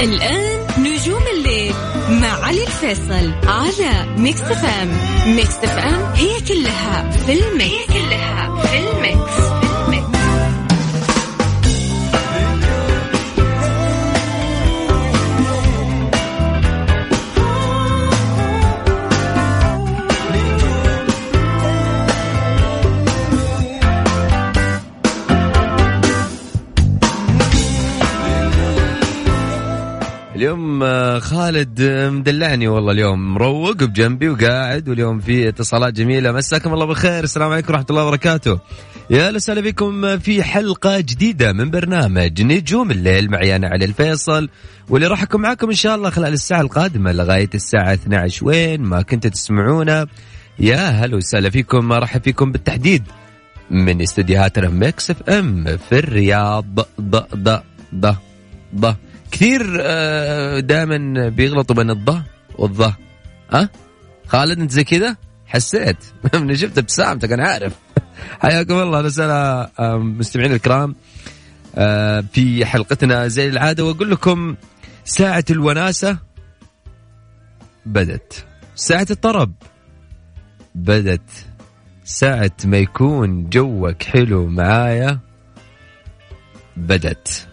الآن 0.00 0.66
نجوم 0.78 1.22
الليل 1.36 1.74
مع 2.10 2.44
علي 2.44 2.62
الفيصل 2.62 3.32
على 3.46 4.16
Mix 4.18 4.40
FM 4.40 4.88
Mix 5.26 5.56
FM 5.56 6.12
هي 6.14 6.40
كلها 6.48 7.10
في 7.10 7.32
ال 7.32 7.40
mix. 7.40 7.72
هي 7.72 7.86
كلها 7.86 8.62
في 8.62 8.78
ال 8.78 8.86
mix. 8.86 9.19
خالد 31.20 31.82
مدلعني 32.12 32.68
والله 32.68 32.92
اليوم 32.92 33.34
مروق 33.34 33.76
بجنبي 33.84 34.28
وقاعد 34.28 34.88
واليوم 34.88 35.20
في 35.20 35.48
اتصالات 35.48 35.94
جميلة. 35.94 36.32
مساكم 36.32 36.74
الله 36.74 36.84
بالخير. 36.84 37.24
السلام 37.24 37.52
عليكم 37.52 37.72
ورحمة 37.72 37.86
الله 37.90 38.04
وبركاته. 38.04 38.58
يا 39.10 39.30
وسهلا 39.30 39.60
بكم 39.60 40.18
في 40.18 40.42
حلقة 40.42 41.00
جديدة 41.00 41.52
من 41.52 41.70
برنامج 41.70 42.42
نجوم 42.42 42.90
الليل. 42.90 43.30
معي 43.30 43.56
أنا 43.56 43.68
علي 43.68 43.84
الفيصل 43.84 44.48
واللي 44.88 45.06
راح 45.06 45.22
أكون 45.22 45.40
معاكم 45.40 45.68
إن 45.68 45.74
شاء 45.74 45.94
الله 45.94 46.10
خلال 46.10 46.32
الساعة 46.32 46.60
القادمة 46.60 47.12
لغاية 47.12 47.50
الساعة 47.54 47.92
12 47.92 48.46
وين 48.46 48.80
ما 48.80 49.02
كنتوا 49.02 49.30
تسمعونا 49.30 50.06
يا 50.58 50.88
هلا 50.88 51.16
وسهلا 51.16 51.50
فيكم. 51.50 51.92
أرحب 51.92 52.22
فيكم 52.22 52.52
بالتحديد 52.52 53.02
من 53.70 54.02
استديوهات 54.02 54.58
Mix 54.58 55.10
FM 55.10 55.64
في 55.64 55.98
الرياض. 55.98 56.80
ض 57.00 57.16
ض 57.34 57.58
ض 57.94 58.14
ض. 58.74 58.94
كثير 59.30 59.78
آه، 59.80 60.60
دائما 60.60 61.28
بيغلطوا 61.28 61.76
بين 61.76 61.90
الض 61.90 62.22
والظ 62.58 62.82
ها؟ 63.52 63.68
خالد 64.26 64.60
انت 64.60 64.70
زي 64.70 64.84
كذا؟ 64.84 65.16
حسيت. 65.46 65.96
من 66.34 66.56
شفت 66.56 66.78
ابتسامتك 66.78 67.32
أنا 67.32 67.48
عارف. 67.48 67.72
حياكم 68.42 68.74
الله. 68.74 69.00
رسالة 69.00 69.68
مستمعين 69.98 70.52
الكرام. 70.52 70.94
آه، 71.74 72.24
في 72.32 72.66
حلقتنا 72.66 73.28
زي 73.28 73.48
العادة 73.48 73.84
وأقول 73.84 74.10
لكم 74.10 74.56
ساعة 75.04 75.44
الوناسة 75.50 76.18
بدت. 77.86 78.44
ساعة 78.74 79.06
الطرب 79.10 79.52
بدت. 80.74 81.30
ساعة 82.04 82.52
ما 82.64 82.76
يكون 82.78 83.48
جوك 83.50 84.02
حلو 84.02 84.46
معايا 84.46 85.18
بدت. 86.76 87.49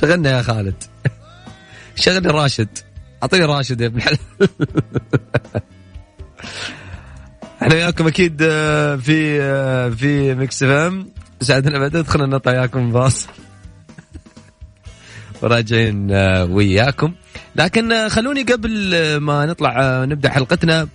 شغلنا 0.00 0.30
يا 0.30 0.42
خالد. 0.42 0.84
شغلني 2.02 2.28
راشد. 2.28 2.68
أعطيني 3.22 3.44
راشد 3.44 3.80
يا 3.80 3.86
ابن 3.86 3.96
الحلال. 3.96 4.18
إحنا 7.62 7.74
وياكم 7.74 8.06
أكيد 8.06 8.42
آه، 8.42 8.96
في 8.96 9.42
آه، 9.42 9.88
في 9.88 10.34
ميكس 10.34 10.62
إم. 10.62 11.08
سعدنا 11.40 11.78
بعد 11.78 11.96
ادخلنا 11.96 12.26
نطلع 12.26 12.52
وياكم 12.52 12.92
باص 12.92 13.26
وراجعين 15.42 16.12
آه، 16.12 16.44
وياكم. 16.44 17.14
لكن 17.56 18.08
خلوني 18.08 18.42
قبل 18.42 19.16
ما 19.16 19.46
نطلع 19.46 20.04
نبدأ 20.04 20.30
حلقتنا 20.30 20.88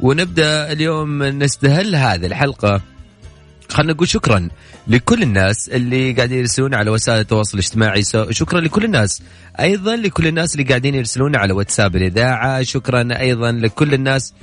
ونبدأ 0.00 0.72
اليوم 0.72 1.22
نستهل 1.22 1.96
هذه 1.96 2.26
الحلقة. 2.26 2.80
خلينا 3.68 3.92
نقول 3.92 4.08
شكرا 4.08 4.48
لكل 4.88 5.22
الناس 5.22 5.68
اللي 5.68 6.12
قاعدين 6.12 6.38
يرسلون 6.38 6.74
على 6.74 6.90
وسائل 6.90 7.20
التواصل 7.20 7.58
الاجتماعي. 7.58 8.02
شكرا 8.30 8.60
لكل 8.60 8.84
الناس. 8.84 9.22
أيضا 9.60 9.96
لكل 9.96 10.26
الناس 10.26 10.54
اللي 10.54 10.64
قاعدين 10.64 10.94
يرسلون 10.94 11.36
على 11.36 11.52
واتساب 11.52 11.96
الإذاعة. 11.96 12.62
شكرا 12.62 13.08
أيضا 13.20 13.52
لكل 13.52 13.94
الناس 13.94 14.34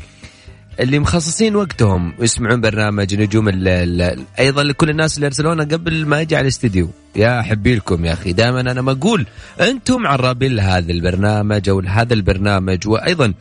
اللي 0.79 0.99
مخصصين 0.99 1.55
وقتهم 1.55 2.13
ويسمعون 2.19 2.61
برنامج 2.61 3.15
نجوم 3.15 3.49
الليل 3.49 4.25
أيضا 4.39 4.63
لكل 4.63 4.89
الناس 4.89 5.15
اللي 5.15 5.27
أرسلونا 5.27 5.63
قبل 5.63 6.05
ما 6.05 6.21
أجي 6.21 6.35
على 6.35 6.43
الاستديو. 6.43 6.89
يا 7.15 7.39
احبي 7.39 7.75
لكم 7.75 8.05
يا 8.05 8.13
أخي. 8.13 8.33
دائما 8.33 8.61
أنا 8.61 8.81
ما 8.81 8.91
أقول 8.91 9.25
أنتم 9.61 10.07
عرابين 10.07 10.55
لهذا 10.55 10.91
البرنامج 10.91 11.69
أو 11.69 11.79
لهذا 11.79 12.13
البرنامج. 12.13 12.87
وأيضا 12.87 13.33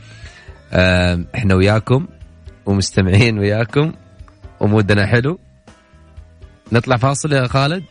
إحنا 1.34 1.54
وياكم 1.54 2.06
ومستمعين 2.66 3.38
وياكم 3.38 3.92
و 4.60 4.68
mood 4.68 4.99
نا 4.99 5.06
حلو. 5.06 5.38
نطلع 6.72 6.96
فاصل 6.96 7.32
يا 7.32 7.46
خالد؟ 7.46 7.84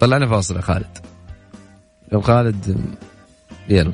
طلعنا 0.00 0.26
فاصل 0.26 0.56
يا 0.56 0.60
خالد. 0.60 0.98
لو 2.12 2.20
خالد 2.20 2.76
يلا. 3.68 3.92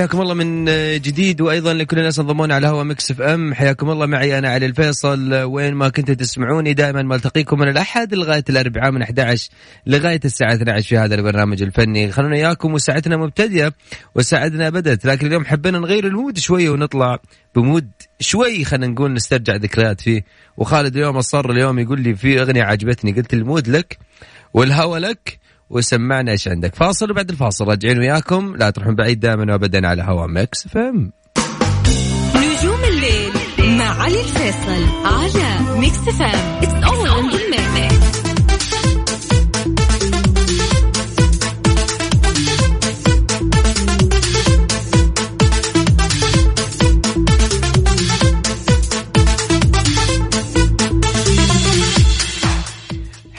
حياكم 0.00 0.20
الله 0.20 0.34
من 0.34 0.64
جديد 1.00 1.40
وأيضا 1.40 1.74
لكل 1.74 1.98
الناس 1.98 2.18
انضمونا 2.18 2.54
على 2.54 2.66
هوا 2.66 2.82
Mix 2.82 3.10
FM. 3.10 3.54
حياكم 3.54 3.90
الله 3.90 4.06
معي 4.06 4.38
أنا 4.38 4.48
علي 4.48 4.66
الفيصل. 4.66 5.34
وين 5.34 5.74
ما 5.74 5.88
كنتوا 5.88 6.14
تسمعوني 6.14 6.74
دائما 6.74 7.02
ملتقيكم 7.02 7.58
من 7.58 7.68
الأحد 7.68 8.14
لغاية 8.14 8.44
الأربعاء 8.50 8.90
من 8.90 9.02
11 9.02 9.48
لغاية 9.86 10.20
الساعة 10.24 10.54
12 10.54 10.88
في 10.88 10.98
هذا 10.98 11.14
البرنامج 11.14 11.62
الفني. 11.62 12.12
خلونا 12.12 12.36
إياكم 12.36 12.74
وساعتنا 12.74 13.16
مبتدئة 13.16 13.72
وساعتنا 14.14 14.70
بدأت. 14.70 15.04
لكن 15.04 15.26
اليوم 15.26 15.44
حبينا 15.44 15.78
نغير 15.78 16.06
ال 16.06 16.12
mood 16.12 16.38
شوية 16.38 16.70
ونطلع 16.70 17.18
ب 17.54 17.61
mood 17.61 17.90
شوي 18.20 18.64
خلينا 18.64 18.86
نقول 18.86 19.12
نسترجع 19.12 19.56
ذكريات 19.56 20.00
فيه. 20.00 20.24
وخالد 20.56 20.96
اليوم 20.96 21.16
أصر 21.16 21.50
اليوم 21.50 21.78
يقول 21.78 22.00
لي 22.00 22.14
في 22.14 22.40
أغنية 22.40 22.62
عجبتني 22.62 23.12
قلت 23.12 23.34
ال 23.34 23.41
mood 23.41 23.68
لك 23.68 23.98
والهوى 24.54 24.98
لك. 24.98 25.39
وسمعنا 25.70 26.32
إيش 26.32 26.48
عندك. 26.48 26.74
فاصل 26.74 27.10
وبعد 27.10 27.30
الفاصل 27.30 27.68
راجعين 27.68 27.98
وياكم. 27.98 28.56
لا 28.56 28.70
تروحون 28.70 28.94
بعيد 28.94 29.20
دائما 29.20 29.52
وابدا 29.52 29.88
على 29.88 30.02
هوا 30.02 30.26
Mix 30.26 30.68
FM 30.68 31.10
نجوم 32.36 32.84
الليل 32.84 33.32
مع 33.78 34.02
علي 34.02 34.20
الفيصل 34.20 34.84
على 35.04 35.78
Mix 35.80 35.98
FM 35.98 36.60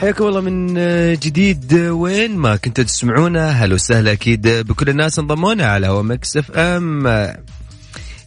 حياكم 0.02 0.28
الله 0.28 0.42
من 0.42 0.74
جديد 1.14 1.74
وين 1.74 2.38
ما 2.38 2.56
كنتوا 2.56 2.84
تسمعونا. 2.84 3.50
هلا 3.50 3.76
وسهلا 3.76 4.12
أكيد 4.12 4.48
بكل 4.48 4.90
الناس 4.90 5.20
انضمونا 5.20 5.66
على 5.66 5.88
هوا 5.88 6.02
Mix 6.02 6.38
FM. 6.38 7.08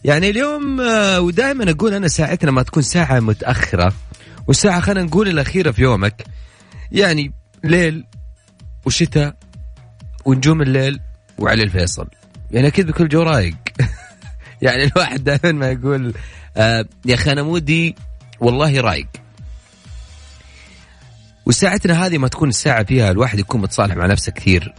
يعني 0.03 0.29
اليوم 0.29 0.79
ودائما 1.17 1.71
أقول 1.71 1.93
انا 1.93 2.07
ساعتنا 2.07 2.51
ما 2.51 2.63
تكون 2.63 2.83
ساعة 2.83 3.19
متأخرة 3.19 3.93
والساعة 4.47 4.79
خلينا 4.79 5.03
نقول 5.03 5.27
الأخيرة 5.27 5.71
في 5.71 5.81
يومك. 5.81 6.23
يعني 6.91 7.33
ليل 7.63 8.05
وشتاء 8.85 9.35
ونجوم 10.25 10.61
الليل 10.61 10.99
وعلي 11.37 11.63
الفيصل. 11.63 12.07
يعني 12.51 12.67
أكيد 12.67 12.87
بكل 12.87 13.07
جو 13.07 13.21
رايق. 13.21 13.55
يعني 14.61 14.83
الواحد 14.83 15.23
دائما 15.23 15.51
ما 15.51 15.71
يقول 15.71 16.13
آه 16.57 16.85
يا 17.05 17.15
أخي 17.15 17.31
أنا 17.31 17.43
mood 17.43 17.85
ي 17.85 17.95
والله 18.39 18.81
رايق. 18.81 19.07
وساعتنا 21.45 22.05
هذه 22.05 22.17
ما 22.17 22.27
تكون 22.27 22.49
الساعة 22.49 22.83
فيها 22.83 23.11
الواحد 23.11 23.39
يكون 23.39 23.61
متصالح 23.61 23.95
مع 23.95 24.05
نفسه 24.05 24.31
كثير. 24.31 24.73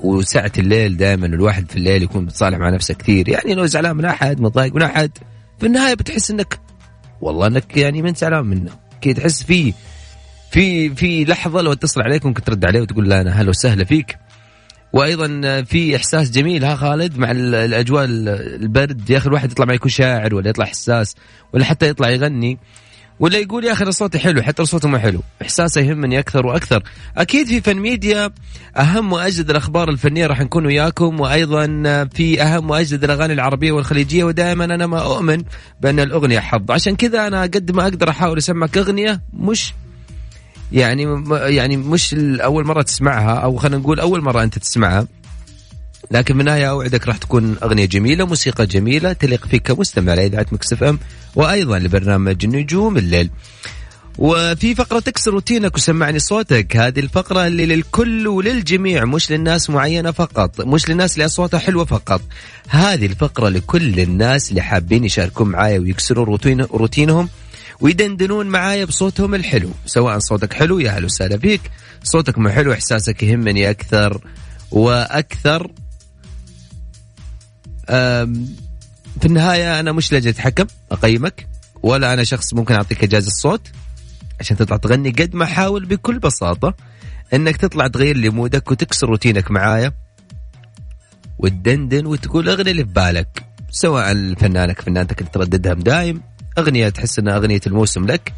وساعة 0.00 0.52
الليل 0.58 0.96
دائما 0.96 1.26
الواحد 1.26 1.70
في 1.70 1.76
الليل 1.76 2.02
يكون 2.02 2.24
متصالح 2.24 2.58
مع 2.58 2.70
نفسه 2.70 2.94
كثير. 2.94 3.28
يعني 3.28 3.54
لو 3.54 3.66
زعلان 3.66 3.96
من 3.96 4.04
أحد 4.04 4.40
متضايق 4.40 4.74
من 4.74 4.82
أحد 4.82 5.10
في 5.60 5.66
النهاية 5.66 5.94
بتحس 5.94 6.30
إنك 6.30 6.60
والله 7.20 7.46
إنك 7.46 7.76
يعني 7.76 8.02
من 8.02 8.14
زعلان 8.14 8.46
منه. 8.46 8.70
كي 9.00 9.14
تحس 9.14 9.42
في 9.42 9.74
في 10.50 10.94
في 10.94 11.24
لحظة 11.24 11.60
لو 11.60 11.72
اتصل 11.72 12.02
عليك 12.02 12.26
ممكن 12.26 12.44
ترد 12.44 12.64
عليه 12.64 12.80
وتقول 12.80 13.08
له 13.08 13.20
أنا 13.20 13.30
هلا 13.30 13.48
وسهلا 13.50 13.84
فيك. 13.84 14.18
وأيضا 14.92 15.62
في 15.62 15.96
إحساس 15.96 16.30
جميل 16.30 16.64
ها 16.64 16.76
خالد 16.76 17.18
مع 17.18 17.30
الأجواء 17.30 18.04
البرد. 18.04 19.10
يا 19.10 19.16
أخي 19.18 19.28
الواحد 19.28 19.52
يطلع 19.52 19.66
ما 19.66 19.74
يكون 19.74 19.90
شاعر 19.90 20.34
ولا 20.34 20.48
يطلع 20.48 20.64
حساس 20.64 21.16
ولا 21.54 21.64
حتى 21.64 21.88
يطلع 21.88 22.10
يغني. 22.10 22.58
ولا 23.20 23.38
يقول 23.38 23.64
يا 23.64 23.72
أخي 23.72 23.92
صوتي 23.92 24.18
حلو 24.18 24.42
حتى 24.42 24.64
صوته 24.64 24.88
ما 24.88 24.98
حلو. 24.98 25.20
إحساسه 25.42 25.80
يهمني 25.80 26.18
أكثر 26.18 26.46
وأكثر. 26.46 26.82
أكيد 27.16 27.46
في 27.46 27.60
فن 27.60 27.76
ميديا 27.76 28.30
أهم 28.76 29.12
وأجدد 29.12 29.50
الأخبار 29.50 29.88
الفنية 29.88 30.26
راح 30.26 30.40
نكون 30.40 30.66
وياكم 30.66 31.20
وأيضا 31.20 31.66
في 32.14 32.42
أهم 32.42 32.70
وأجدد 32.70 33.04
الأغاني 33.04 33.32
العربية 33.32 33.72
والخليجية 33.72 34.24
ودائما 34.24 34.64
أنا 34.64 34.86
ما 34.86 35.02
أؤمن 35.02 35.42
بأن 35.80 36.00
الأغنية 36.00 36.40
حظ. 36.40 36.70
عشان 36.70 36.96
كذا 36.96 37.26
أنا 37.26 37.42
قد 37.42 37.70
ما 37.70 37.82
أقدر 37.82 38.10
أحاول 38.10 38.38
أسمعك 38.38 38.78
أغنية 38.78 39.20
مش 39.32 39.74
يعني 40.72 41.24
يعني 41.30 41.76
مش 41.76 42.14
اول 42.40 42.66
مرة 42.66 42.82
تسمعها 42.82 43.34
أو 43.34 43.56
خلينا 43.56 43.76
نقول 43.76 44.00
أول 44.00 44.20
مرة 44.22 44.42
أنت 44.42 44.58
تسمعها. 44.58 45.06
لكن 46.10 46.34
في 46.34 46.40
النهايه 46.40 46.70
أوعدك 46.70 47.08
راح 47.08 47.16
تكون 47.16 47.56
أغنية 47.62 47.84
جميلة 47.84 48.26
موسيقى 48.26 48.66
جميلة 48.66 49.12
تليق 49.12 49.46
فيك 49.46 49.62
كمستمع 49.62 50.14
لإذاعة 50.14 50.46
Mix 50.52 50.72
FM 50.72 50.98
وأيضا 51.34 51.78
لبرنامج 51.78 52.46
نجوم 52.46 52.96
الليل. 52.96 53.30
وفي 54.18 54.74
فقرة 54.74 55.00
تكسر 55.00 55.30
روتينك 55.30 55.76
وسمعني 55.76 56.18
صوتك. 56.18 56.76
هذه 56.76 57.00
الفقرة 57.00 57.46
اللي 57.46 57.66
للكل 57.66 58.28
وللجميع 58.28 59.04
مش 59.04 59.32
للناس 59.32 59.70
معينة 59.70 60.10
فقط 60.10 60.60
مش 60.60 60.88
للناس 60.88 61.14
اللي 61.14 61.24
أصواتها 61.24 61.58
حلوة 61.58 61.84
فقط. 61.84 62.20
هذه 62.68 63.06
الفقرة 63.06 63.48
لكل 63.48 64.00
الناس 64.00 64.50
اللي 64.50 64.62
حابين 64.62 65.04
يشاركون 65.04 65.48
معايا 65.48 65.78
ويكسرون 65.78 66.26
روتين 66.26 66.60
روتينهم 66.60 67.28
ويدندنون 67.80 68.46
معايا 68.46 68.84
بصوتهم 68.84 69.34
الحلو. 69.34 69.70
سواء 69.86 70.18
صوتك 70.18 70.52
حلو 70.52 70.78
يا 70.78 70.90
هلا 70.90 71.04
وسهلا 71.04 71.38
فيك. 71.38 71.60
صوتك 72.04 72.38
مو 72.38 72.48
حلو 72.48 72.72
إحساسك 72.72 73.22
يهمني 73.22 73.70
أكثر 73.70 74.20
وأكثر. 74.70 75.70
في 79.20 79.24
النهاية 79.24 79.80
أنا 79.80 79.92
مش 79.92 80.12
لجنة 80.12 80.34
حكم 80.38 80.66
أقيمك 80.92 81.48
ولا 81.82 82.12
أنا 82.14 82.24
شخص 82.24 82.54
ممكن 82.54 82.74
أعطيك 82.74 83.04
إجازة 83.04 83.26
الصوت 83.26 83.68
عشان 84.40 84.56
تطلع 84.56 84.76
تغني 84.76 85.10
قد 85.10 85.34
ما 85.34 85.44
احاول 85.44 85.84
بكل 85.84 86.18
بساطة 86.18 86.74
إنك 87.34 87.56
تطلع 87.56 87.86
تغير 87.86 88.16
لي 88.16 88.30
مودك 88.30 88.70
وتكسر 88.70 89.08
روتينك 89.08 89.50
معايا 89.50 89.92
وتدندن 91.38 92.06
وتقول 92.06 92.48
أغني 92.48 92.70
اللي 92.70 92.84
في 92.84 92.92
بالك 92.92 93.44
سواء 93.70 94.34
فنانك 94.34 94.80
فنانتك 94.80 95.20
اللي 95.20 95.30
ترددها 95.30 95.74
دايم 95.74 96.22
أغنية 96.58 96.88
تحس 96.88 97.18
إنها 97.18 97.36
أغنية 97.36 97.60
الموسم 97.66 98.06
لك. 98.06 98.32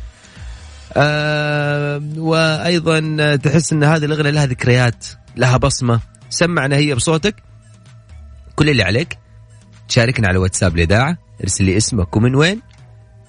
آه 0.96 2.02
وأيضا 2.16 3.36
تحس 3.36 3.72
إن 3.72 3.84
هذه 3.84 4.04
الأغنية 4.04 4.30
لها 4.30 4.46
ذكريات 4.46 5.06
لها 5.36 5.56
بصمة 5.56 6.00
سمعنا 6.30 6.76
هي 6.76 6.94
بصوتك 6.94 7.42
كل 8.56 8.70
اللي 8.70 8.82
عليك. 8.82 9.18
تشاركنا 9.88 10.28
على 10.28 10.38
واتساب 10.38 10.74
الاذاعه 10.76 11.18
ارسل 11.42 11.64
لي 11.64 11.76
اسمك 11.76 12.16
ومن 12.16 12.34
وين. 12.34 12.60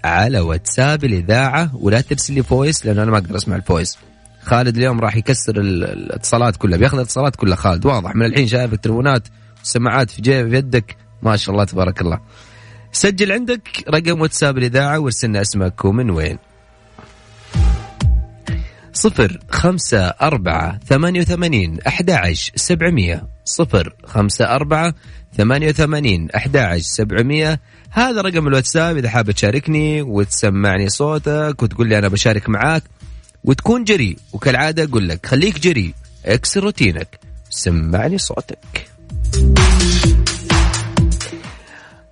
على 0.03 0.39
واتساب 0.39 1.03
الاذاعه 1.03 1.75
ولا 1.75 2.01
ترسل 2.01 2.33
لي 2.33 2.43
voice 2.43 2.85
لأنه 2.85 3.03
أنا 3.03 3.11
ما 3.11 3.17
أقدر 3.17 3.35
أسمع 3.35 3.55
ال 3.55 3.61
voice. 3.61 3.97
خالد 4.41 4.77
اليوم 4.77 4.99
راح 4.99 5.15
يكسر 5.15 5.53
الاتصالات 5.57 6.57
كلها 6.57 6.77
بياخذ 6.77 6.97
الاتصالات 6.97 7.35
كلها 7.35 7.55
خالد 7.55 7.85
واضح. 7.85 8.15
من 8.15 8.25
الحين 8.25 8.47
شايف 8.47 8.73
التلفونات 8.73 9.27
والسماعات 9.59 10.09
في 10.09 10.21
جيب 10.21 10.49
في 10.49 10.55
يدك. 10.55 10.95
ما 11.23 11.35
شاء 11.35 11.53
الله 11.53 11.65
تبارك 11.65 12.01
الله. 12.01 12.19
سجل 12.91 13.31
عندك 13.31 13.83
رقم 13.89 14.21
واتساب 14.21 14.57
الإذاعة 14.57 14.99
وارسلنا 14.99 15.41
اسمك 15.41 15.85
ومن 15.85 16.09
وين. 16.09 16.37
صفر 18.93 19.39
خمسة 19.49 20.07
أربعة 20.07 20.79
ثمانية 20.85 21.21
وثمانين 21.21 21.79
أحد 21.87 22.09
عشر 22.09 22.51
سبعمية. 22.55 23.27
صفر 23.45 23.95
خمسة 24.05 24.45
أربعة 24.45 24.93
ثمانية 25.37 25.69
وثمانين 25.69 26.27
أحد 26.35 26.57
عشر 26.57 26.81
سبعمية. 26.81 27.59
هذا 27.89 28.21
رقم 28.21 28.47
الواتساب 28.47 28.97
إذا 28.97 29.09
حاب 29.09 29.31
تشاركني 29.31 30.01
وتسمعني 30.01 30.89
صوتك 30.89 31.63
وتقول 31.63 31.87
لي 31.87 31.99
أنا 31.99 32.07
بشارك 32.07 32.49
معاك 32.49 32.83
وتكون 33.43 33.83
جري. 33.83 34.17
وكالعادة 34.33 34.83
أقول 34.83 35.09
لك 35.09 35.25
خليك 35.25 35.59
جري 35.59 35.93
اكسر 36.25 36.63
روتينك 36.63 37.19
سمعني 37.49 38.17
صوتك. 38.17 38.89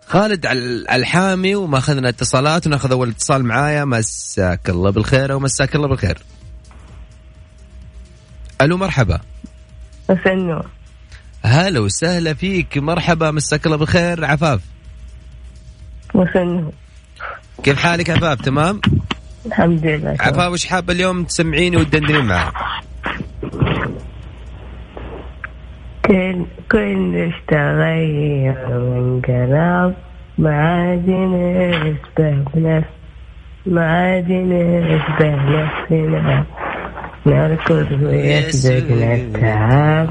خالد 0.08 0.46
الحامي 0.92 1.56
وما 1.56 1.78
أخذنا 1.78 2.10
اتصالات 2.10 2.68
ونأخذ 2.68 2.92
أول 2.92 3.10
اتصال 3.10 3.46
معايا. 3.46 3.86
مساك 3.86 4.70
الله 4.70 4.90
بالخير 4.90 5.32
ومساك 5.32 5.76
الله 5.76 5.88
بالخير. 5.88 6.18
ألو 8.62 8.78
مرحبا. 8.78 9.20
مساء 10.10 10.34
النور 10.34 10.68
هلا 11.46 11.80
وسهلا 11.80 12.34
فيك. 12.34 12.78
مرحبا 12.78 13.32
مساك 13.32 13.66
الله 13.66 13.78
بالخير. 13.78 14.26
عفاف. 14.26 14.62
مساء 16.16 16.44
النور 16.44 16.72
كيف 17.64 17.80
حالك 17.80 18.10
عفاف؟ 18.10 18.42
تمام؟ 18.42 18.82
الحمد 19.46 19.86
لله. 19.86 20.16
عفاف 20.20 20.52
وش 20.52 20.66
حابه 20.66 20.94
اليوم 20.94 21.24
تسمعيني 21.24 21.78
وتدندنين 21.78 22.26
معي؟ 22.26 22.52
كل 26.06 26.46
كل 26.72 27.32
تغير 27.48 28.58
وانقلب 28.70 29.94
ما 30.38 30.52
عاد 30.52 31.10
نشبه 31.10 32.46
بنفس 32.54 32.88
ما 33.66 33.86
عاد 33.92 34.32
نشبه 34.32 35.36
نفسنا. 35.36 36.46
نركض 37.26 37.92
ويسبقنا 38.04 39.16
التعب 39.16 40.10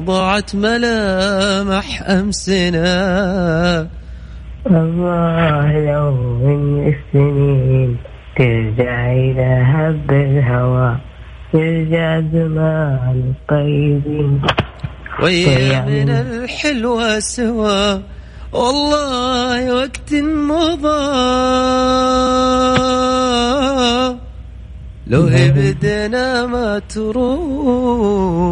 ضاعت 0.00 0.54
ملامح 0.54 2.02
أمسنا. 2.02 3.88
الله 4.66 5.92
لو 5.92 6.12
من 6.42 6.92
السنين 6.92 7.98
ترجع 8.36 9.12
إلى 9.12 9.62
هب 9.74 10.10
الهوى 10.10 10.96
يرجع 11.54 12.20
زمان 12.32 13.34
الطيبين 13.34 14.42
ويا 15.22 15.84
من 15.84 16.10
الحلوة 16.10 17.18
سوا 17.18 17.98
والله 18.52 19.74
وقت 19.74 20.14
مضى. 20.14 21.04
لو 25.06 25.22
بدنا 25.30 26.46
ما 26.46 26.78
تروح. 26.78 28.44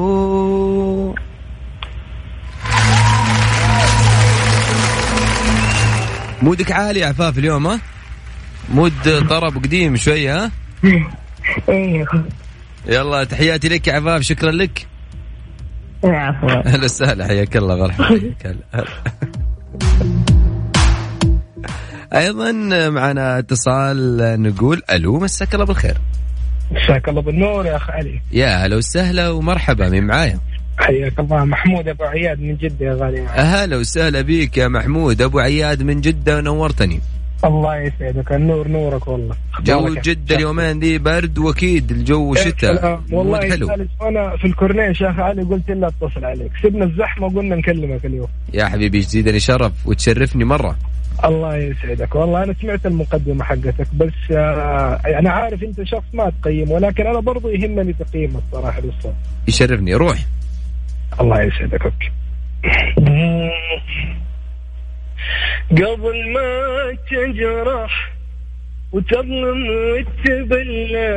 مودك 6.43 6.73
عالي 6.73 7.05
عفاف 7.05 7.39
اليوم 7.39 7.67
ها؟ 7.67 7.81
مود 8.75 9.27
طرب 9.31 9.56
قديم 9.65 9.97
شوية 9.97 10.44
ها؟ 10.44 10.50
أيوه 11.69 12.25
يلا 12.87 13.25
تحياتي 13.25 13.69
لك 13.69 13.87
يا 13.89 13.93
عفاف 13.93 14.23
شكرا 14.23 14.50
لك. 14.50 14.87
عفوا 16.05 16.67
أهلا 16.69 16.85
وسهلا 16.85 17.27
حياك 17.27 17.56
الله 17.56 17.77
مرحبا 17.77 18.33
أيضا 22.15 22.53
معنا 22.89 23.39
اتصال 23.39 24.19
نقول 24.43 24.83
ألو 24.93 25.19
مساك 25.19 25.55
الله 25.55 25.67
بالخير. 25.67 25.99
مساك 26.71 27.09
الله 27.09 27.23
بالنور 27.23 27.67
يا 27.67 27.77
اخ 27.77 27.91
علي. 27.91 28.21
يا 28.33 28.67
هلا 28.67 28.77
وسهلا 28.77 29.29
ومرحبا 29.31 29.89
مين 29.89 30.05
معايا؟ 30.05 30.39
حياك 30.82 31.19
الله. 31.19 31.44
محمود 31.44 31.88
أبو 31.88 32.05
عياد 32.05 32.40
من 32.40 32.56
جدة 32.56 32.87
يا 32.87 32.94
غالي. 32.94 33.26
أهلا 33.29 33.76
وسهلا 33.76 34.20
بيك 34.20 34.56
يا 34.56 34.69
محمود. 34.69 35.22
أبو 35.22 35.39
عياد 35.39 35.82
من 35.82 36.01
جدة 36.01 36.41
نورتني. 36.41 37.01
الله 37.44 37.77
يسعدك. 37.77 38.32
النور 38.32 38.69
نورك 38.69 39.08
والله. 39.08 39.34
جو 39.65 39.94
جدة 40.03 40.36
اليومين 40.36 40.79
دي 40.79 40.98
برد 40.98 41.39
واكيد 41.39 41.91
الجو 41.91 42.34
شتاء. 42.34 43.01
والله 43.12 43.41
حلو. 43.41 43.70
أنا 44.03 44.36
في 44.36 44.44
الكورنيش 44.44 45.01
يا 45.01 45.10
أخي 45.10 45.22
علي 45.22 45.43
قلت 45.43 45.70
لنا 45.70 45.89
أتصل 45.89 46.24
عليك. 46.24 46.53
سيبنا 46.62 46.84
الزحمة 46.84 47.27
وقلنا 47.27 47.56
نكلمك 47.56 48.06
اليوم. 48.06 48.29
يا 48.55 48.65
حبيبي 48.65 48.98
يزيدني 48.98 49.41
شرف 49.41 49.72
وتشرفني 49.86 50.44
مرة. 50.44 50.77
الله 51.24 51.56
يسعدك. 51.56 52.15
والله 52.15 52.43
أنا 52.43 52.55
سمعت 52.62 52.86
المقدمة 52.86 53.44
حقتك 53.44 53.86
بس 53.94 54.12
آه 54.31 55.01
أنا 55.19 55.31
عارف 55.31 55.62
أنت 55.62 55.82
شخص 55.82 56.05
ما 56.15 56.32
تقيم 56.43 56.70
ولكن 56.70 57.06
أنا 57.06 57.20
برضو 57.20 57.48
يهمني 57.48 57.93
تقييمك 57.93 58.43
صراحة 58.53 58.81
للصوت. 58.81 59.15
يشرفني. 59.48 59.94
روح. 59.94 60.19
الله 61.21 61.43
يسعدك 61.43 61.83
أوكي. 61.85 62.11
قبل 65.71 66.33
ما 66.33 66.97
تجرح 67.11 68.13
وتظلم 68.93 69.67
وتبلى 69.71 71.13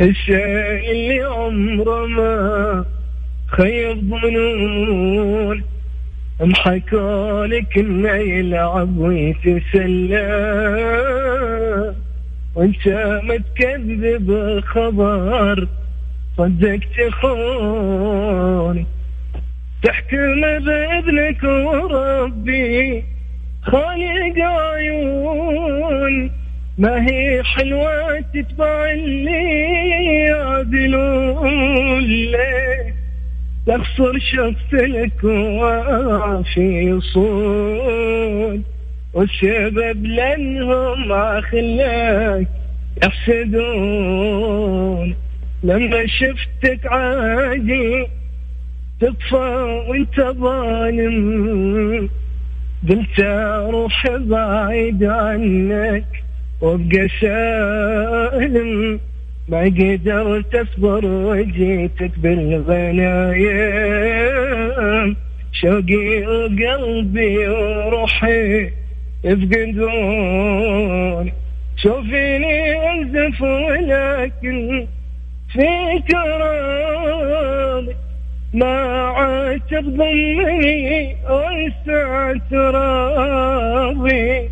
الشيء 0.00 0.90
اللي 0.92 1.22
عمره 1.22 2.06
ما 2.06 2.84
خيب 3.48 4.10
ظنون 4.10 5.62
محكالك 6.40 7.78
انه 7.78 8.10
يلعب 8.10 8.98
ويتسلى 8.98 10.26
وانت 12.54 12.88
متكذب 13.24 14.60
خبر 14.66 15.68
صدقت 16.36 17.12
خوني 17.12 18.86
تحكم 19.82 20.40
بابنك 20.40 21.42
وربي. 21.44 23.04
خالق 23.62 24.38
عيون 24.38 26.30
ما 26.78 27.06
هي 27.08 27.42
حلوة 27.42 28.20
تتبع 28.20 28.90
اللي 28.90 29.44
يعدلون 30.28 32.00
ليه 32.00 32.94
تخسر 33.66 34.18
شخص 34.18 34.72
لك 34.72 35.24
وفي 35.24 37.00
صون 37.14 38.64
والسبب 39.14 40.06
لأنهم 40.06 41.40
خلاك 41.40 42.48
يحسدون. 43.02 44.46
لما 45.66 46.06
شفتك 46.06 46.86
عادي 46.86 48.06
تكفى 49.00 49.84
وانت 49.88 50.20
ظالم. 50.20 52.08
قلت 52.88 53.20
أروح 53.20 54.06
بعيد 54.16 55.04
عنك 55.04 56.04
وأبقى 56.60 57.08
سالم. 57.20 59.00
ما 59.48 59.60
قدرت 59.60 60.54
أصبر 60.54 61.06
وجيتك 61.06 62.18
بالغنايم. 62.18 63.46
شوقي 65.52 66.26
وقلبي 66.26 67.48
وروحي 67.48 68.70
يفقدون 69.24 70.46
شوفيني 71.76 72.90
انزف 72.90 73.42
ولكن 73.42 74.86
في 75.52 75.66
ترابي 76.08 77.94
ما 78.54 78.74
عاد 79.16 79.60
تضمني 79.70 81.16
وسع 81.30 82.32
ترابي 82.50 84.48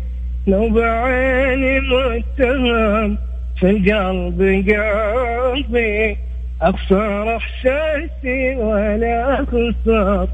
لو 0.47 0.69
بعيني 0.69 1.79
متهم 1.79 3.17
في 3.59 3.69
القلب 3.69 4.41
قلبي 4.69 6.17
أخسر 6.61 7.37
إحساسي 7.37 8.55
ولا 8.55 9.43
أخسر 9.43 10.27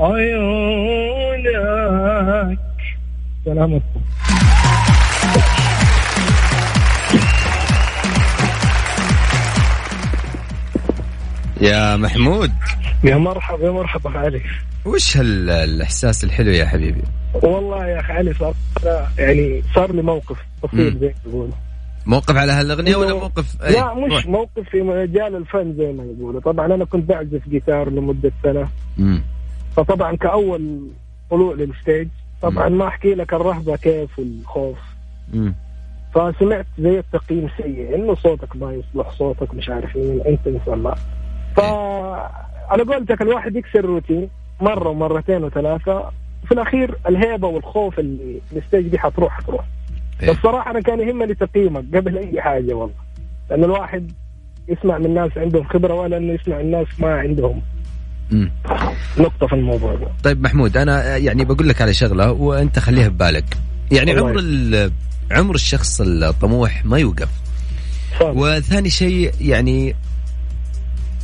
عيونك. 0.00 1.48
سلامتكم 3.44 4.00
يا 11.60 11.96
محمود. 11.96 12.50
يا 13.04 13.16
مرحبا 13.16 13.66
يا 13.66 13.70
مرحبا 13.70 14.10
علي. 14.10 14.42
وش 14.84 15.16
هالاحساس 15.16 16.24
الحلو 16.24 16.50
يا 16.50 16.66
حبيبي؟ 16.66 17.02
والله 17.34 17.86
يا 17.86 18.00
أخي 18.00 18.12
علي 18.12 18.34
صار 18.34 18.54
يعني 19.18 19.62
صار 19.74 19.92
لي 19.92 20.02
موقف 20.02 20.36
بسيط 20.64 20.96
زي 20.96 21.06
ما 21.06 21.30
يقولوا. 21.30 21.54
موقف 22.06 22.36
على 22.36 22.52
هالأغنية 22.52 22.96
ولا 22.96 23.14
موقف 23.14 23.62
أي؟ 23.62 23.72
لا 23.72 23.94
مش 23.94 24.12
روح. 24.12 24.26
موقف 24.26 24.68
في 24.70 24.82
مجال 24.82 25.36
الفن 25.36 25.74
زي 25.78 25.92
ما 25.92 26.04
يقولوا. 26.04 26.40
طبعا 26.40 26.66
أنا 26.66 26.84
كنت 26.84 27.08
بعزف 27.08 27.48
جيتار 27.48 27.90
لمدة 27.90 28.32
سنة. 28.42 28.68
مم. 28.98 29.22
فطبعا 29.76 30.16
كأول 30.16 30.88
طلوع 31.30 31.54
للستيج 31.54 32.08
طبعا 32.42 32.68
ما 32.68 32.88
أحكي 32.88 33.14
لك 33.14 33.34
الرهبة 33.34 33.76
كيف 33.76 34.18
والخوف. 34.18 34.78
مم. 35.34 35.54
فسمعت 36.14 36.66
زي 36.78 36.98
التقييم 36.98 37.48
سيء 37.56 37.94
إنه 37.94 38.14
صوتك 38.14 38.56
ما 38.56 38.72
يصلح 38.72 39.10
صوتك 39.10 39.54
مش 39.54 39.68
عارف 39.68 39.96
مين 39.96 40.20
أنت 40.26 40.48
مثلا 40.48 40.94
ف 40.94 40.98
على 42.68 42.82
قولتك 42.82 43.22
الواحد 43.22 43.56
يكسر 43.56 43.78
الروتين 43.78 44.28
مرة 44.60 44.88
ومرتين 44.88 45.44
وثلاثة. 45.44 46.10
في 46.46 46.52
الأخير 46.54 46.98
الهيبة 47.08 47.48
والخوف 47.48 47.98
اللي 47.98 48.40
الستيج 48.56 48.88
دي 48.88 48.98
حتروح 48.98 49.32
حتروح. 49.40 49.64
إيه. 50.22 50.30
بس 50.30 50.36
صراحة 50.42 50.70
أنا 50.70 50.80
كان 50.80 51.00
يهمني 51.08 51.34
تقييمك 51.34 51.84
قبل 51.96 52.18
أي 52.18 52.42
حاجة 52.42 52.74
والله. 52.74 52.94
لأن 53.50 53.64
الواحد 53.64 54.12
يسمع 54.68 54.98
من 54.98 55.14
ناس 55.14 55.30
عندهم 55.36 55.64
خبرة 55.64 55.94
ولا 55.94 56.16
إنه 56.16 56.32
يسمع 56.32 56.60
الناس 56.60 56.86
ما 56.98 57.14
عندهم. 57.14 57.62
مم. 58.30 58.50
نقطة 59.18 59.46
في 59.46 59.52
الموضوع 59.52 59.94
ده. 59.94 60.08
طيب 60.24 60.42
محمود 60.42 60.76
أنا 60.76 61.16
يعني 61.16 61.44
بقول 61.44 61.68
لك 61.68 61.82
على 61.82 61.94
شغلة 61.94 62.32
وأنت 62.32 62.78
خليها 62.78 63.08
ببالك 63.08 63.56
يعني 63.92 64.12
عمر 64.12 64.42
عمر 65.30 65.54
الشخص 65.54 66.00
الطموح 66.00 66.84
ما 66.86 66.98
يوقف. 66.98 67.28
صادق 68.18 68.36
وثاني 68.36 68.90
شيء 68.90 69.32
يعني 69.40 69.94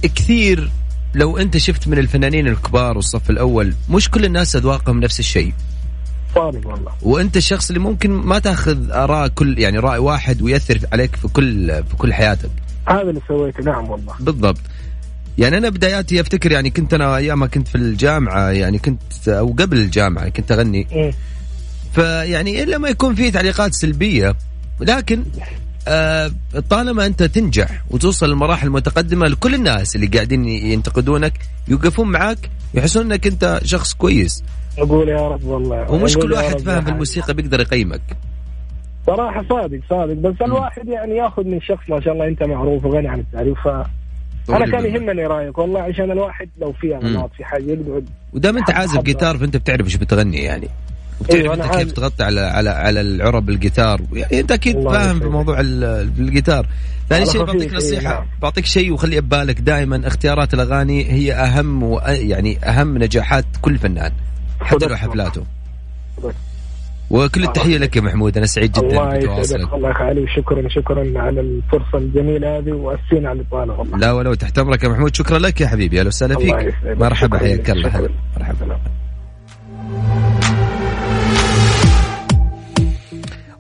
كثير 0.07 0.71
لو 1.15 1.39
انت 1.39 1.57
شفت 1.57 1.89
من 1.89 1.99
الفنانين 1.99 2.47
الكبار 2.47 2.97
والصف 2.97 3.31
الأول 3.31 3.75
مش 3.91 4.11
كل 4.11 4.25
الناس 4.25 4.57
أذواقهم 4.57 5.01
نفس 5.01 5.21
الشيء. 5.21 5.53
صادق 6.35 6.67
والله. 6.67 6.93
وانت 7.03 7.37
الشخص 7.37 7.69
اللي 7.69 7.81
ممكن 7.81 8.11
ما 8.11 8.39
تاخذ 8.39 8.91
آراء 8.91 9.29
كل 9.29 9.59
يعني 9.59 9.79
رأي 9.79 9.99
واحد 9.99 10.43
ويأثر 10.43 10.81
عليك 10.93 11.17
في 11.17 11.29
كل 11.29 11.69
في 11.85 11.97
كل 11.99 12.15
حياتك. 12.15 12.51
هذا 12.89 13.01
اللي 13.01 13.21
سويته. 13.29 13.63
نعم 13.63 13.91
والله. 13.91 14.15
بالضبط. 14.21 14.61
يعني 15.39 15.59
أنا 15.59 15.69
بداياتي 15.69 16.21
أفتكر 16.21 16.53
يعني 16.53 16.71
كنت 16.71 16.95
أنا 16.95 17.17
أيام 17.17 17.39
ما 17.39 17.47
كنت 17.47 17.69
في 17.69 17.75
الجامعة 17.75 18.51
يعني 18.51 18.79
كنت 18.79 19.29
أو 19.29 19.49
قبل 19.59 19.79
الجامعة 19.79 20.29
كنت 20.29 20.53
أغني. 20.53 20.87
إيه. 20.93 21.13
فيعني 21.95 22.63
إلا 22.63 22.79
ما 22.79 22.89
يكون 22.89 23.15
في 23.15 23.31
تعليقات 23.31 23.75
سلبية 23.75 24.37
لكن 24.81 25.25
طالما 26.71 27.07
أنت 27.07 27.23
تنجح 27.23 27.83
وتوصل 27.91 28.29
للمراحل 28.29 28.67
المتقدمة 28.67 29.27
لكل 29.27 29.55
الناس 29.55 29.97
اللي 29.97 30.07
قاعدين 30.07 30.45
ينتقدونك 30.45 31.33
يوقفون 31.69 32.09
معك 32.09 32.51
يحسون 32.75 33.13
إنك 33.13 33.27
أنت 33.27 33.61
شخص 33.65 33.95
كويس. 33.95 34.45
نقول 34.79 35.09
يا 35.09 35.29
رب 35.29 35.45
والله. 35.45 35.91
ومش 35.91 36.17
كل 36.17 36.33
واحد 36.33 36.61
فاهم 36.61 36.81
في 36.81 36.89
يا 36.89 36.95
الموسيقى 36.95 37.35
بيقدر 37.35 37.61
يقيمك. 37.61 38.01
صراحة 39.07 39.45
صادق 39.49 39.81
صادق. 39.91 40.15
بس 40.15 40.35
الواحد 40.43 40.89
يعني 40.89 41.17
ياخذ 41.17 41.45
من 41.45 41.61
شخص 41.61 41.91
ما 41.91 42.01
شاء 42.01 42.13
الله 42.13 42.29
أنت 42.29 42.43
معروف 42.43 42.85
وغني 42.85 43.09
عن 43.09 43.21
التعريف 43.21 43.59
ف 43.59 43.69
أنا 44.51 44.67
كان 44.67 44.85
يهمني 44.85 45.27
رأيك 45.27 45.59
والله 45.59 45.81
عشان 45.81 46.11
الواحد 46.11 46.49
لو 46.61 46.73
في 46.73 46.95
غلط 46.95 47.31
في 47.37 47.45
حاجة 47.45 47.63
يقعد 47.63 48.09
ودام 48.33 48.59
أنت 48.59 48.71
عازف 48.71 49.03
جيتار 49.03 49.39
فأنت 49.39 49.57
بتعرف 49.57 49.87
إيش 49.87 49.97
بتغني 49.97 50.37
يعني. 50.37 50.69
وبتعرف 51.21 51.41
أيوة، 51.43 51.55
أنت 51.55 51.77
كيف. 51.77 51.93
تغطي 51.93 52.25
على 52.25 52.41
على 52.41 52.71
على 52.71 53.01
العرب 53.01 53.49
الجيتار 53.51 54.01
يعني 54.13 54.41
أنت 54.41 54.53
أكيد 54.53 54.83
فاهم 54.83 55.21
في. 55.21 55.27
موضوع 55.27 55.61
ال- 55.61 55.85
الجيتار 56.19 56.67
ثاني 57.09 57.27
شيء 57.27 57.45
بعطيك 57.45 57.71
إيه، 57.71 57.77
نصيحة 57.77 58.03
نعم. 58.15 58.27
بعطيك 58.43 58.65
شيء 58.67 58.93
وخليه 58.93 59.21
ببالك 59.21 59.61
دائما 59.61 60.07
اختيارات 60.07 60.55
الأغاني 60.55 61.13
هي 61.13 61.33
أهم 61.33 61.83
و 61.83 62.01
يعني 62.07 62.59
أهم 62.65 62.99
نجاحات 62.99 63.45
كل 63.63 63.79
فنان 63.79 64.13
حتى 64.61 64.87
لو 64.87 64.97
حفلاته. 64.97 65.43
وكل 67.11 67.45
التحية 67.45 67.79
لك 67.79 67.97
يا 67.97 68.01
محمود 68.01 68.37
أنا 68.37 68.47
سعيد 68.47 68.73
جدا 68.73 68.87
الله 68.87 69.15
يسعدك 69.41 69.75
الله 69.75 69.91
يخليك 69.91 70.25
وشكرا 70.25 70.69
شكرا 70.69 71.13
على 71.21 71.41
الفرصة 71.41 71.99
الجميلة 71.99 72.59
هذه 72.59 72.73
واسفين 72.73 73.27
على 73.27 73.41
الاطاله 73.41 73.73
والله 73.79 73.99
لا 73.99 74.13
ولو 74.13 74.35
تحت 74.35 74.59
أمرك 74.59 74.85
يا 74.85 74.89
محمود 74.89 75.15
شكرا 75.17 75.39
لك 75.39 75.61
يا 75.61 75.67
حبيبي 75.67 75.99
أهلا 76.01 76.09
وسهلا 76.09 76.39
فيك. 76.39 76.75
مرحبا 76.85 77.37
شكراً 77.37 77.49
حياك. 77.49 77.71
الله 77.71 77.89
شكراً. 77.89 78.09
مرحبا. 78.37 78.79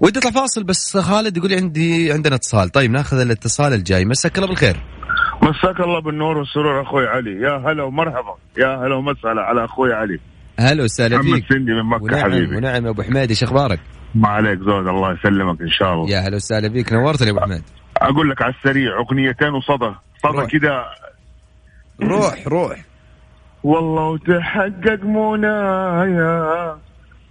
ودي 0.01 0.19
اطلع 0.19 0.31
فاصل 0.31 0.65
بس 0.65 0.97
خالد 0.97 1.37
يقول 1.37 1.51
لي 1.51 1.57
عندي 1.57 2.13
عندنا 2.13 2.35
اتصال. 2.35 2.69
طيب 2.69 2.91
ناخذ 2.91 3.21
الاتصال 3.21 3.73
الجاي. 3.73 4.05
مساك 4.05 4.37
الله 4.37 4.49
بالخير. 4.49 4.77
مساك 5.43 5.81
الله 5.81 6.01
بالنور 6.01 6.39
والسرور 6.39 6.83
أخوي 6.83 7.07
علي. 7.07 7.31
يا 7.31 7.57
هلا 7.57 7.83
ومرحبا. 7.85 8.35
يا 8.59 8.67
هلا 8.67 8.95
ومسهلا 8.95 9.43
على 9.43 9.65
أخوي 9.65 9.93
علي. 9.93 10.19
هلا 10.59 10.85
وسهلا 10.85 11.19
محمد 11.19 11.35
فيك. 11.35 11.45
سندي 11.49 11.73
من 11.73 11.83
مكة 11.83 12.03
ونعم 12.03 12.21
حبيبي. 12.21 12.57
ونعم 12.57 12.85
يا 12.85 12.91
أبو 12.91 13.03
حميد. 13.03 13.29
إيش 13.29 13.43
أخبارك؟ 13.43 13.81
ما 14.15 14.29
عليك 14.29 14.59
زود 14.59 14.89
الله 14.89 15.13
يسلمك 15.13 15.61
إن 15.61 15.71
شاء 15.71 15.95
الله. 15.95 16.11
يا 16.11 16.19
هلا 16.19 16.37
وسهلا 16.37 16.69
فيك. 16.73 16.93
نورتني 16.93 17.27
يا 17.27 17.33
أبو 17.33 17.41
حميد. 17.41 17.63
أقول 17.97 18.31
لك 18.31 18.43
على 18.43 18.55
السريع 18.55 18.91
أغنيتين 19.01 19.49
وصدى. 19.49 19.95
صدى. 20.23 20.59
كذا 20.59 20.85
روح 22.03 22.47
روح. 22.47 22.85
والله 23.65 24.03
وتحقق 24.03 25.05
منايا. 25.05 26.77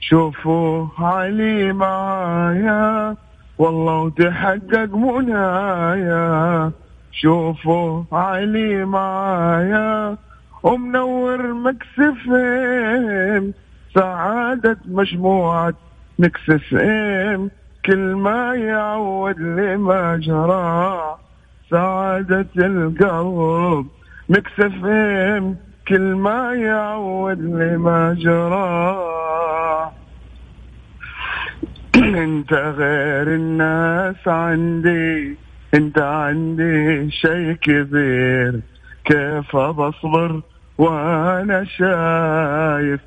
شوفوا 0.10 0.88
علي 1.00 1.74
معايا. 1.74 3.16
والله 3.58 4.00
وتحقق 4.00 4.96
منايا. 4.96 6.72
شوفوا 7.12 8.04
علي 8.12 8.86
معايا. 8.86 10.18
ومنور 10.64 11.54
مكسفين. 11.54 13.54
سعادة 13.96 14.78
مجموعة 14.86 15.74
مكسفين. 16.20 17.50
كل 17.86 18.16
ما 18.16 18.56
يعود 18.56 19.40
لما 19.40 20.18
جرى. 20.18 21.16
سعادة 21.70 22.48
القلب 22.58 23.88
مكسفين. 24.30 25.56
كل 25.88 26.16
ما 26.16 26.54
يعود 26.54 27.40
لما 27.40 28.16
جرى. 28.20 29.23
انت 32.16 32.54
غير 32.54 33.28
الناس 33.28 34.28
عندي. 34.28 35.36
انت 35.74 36.00
عندي 36.00 37.12
شيء 37.12 37.54
كبير. 37.54 38.60
كيف 39.06 39.56
بصبر 39.56 40.42
وأنا 40.78 41.64
شايف 41.64 43.00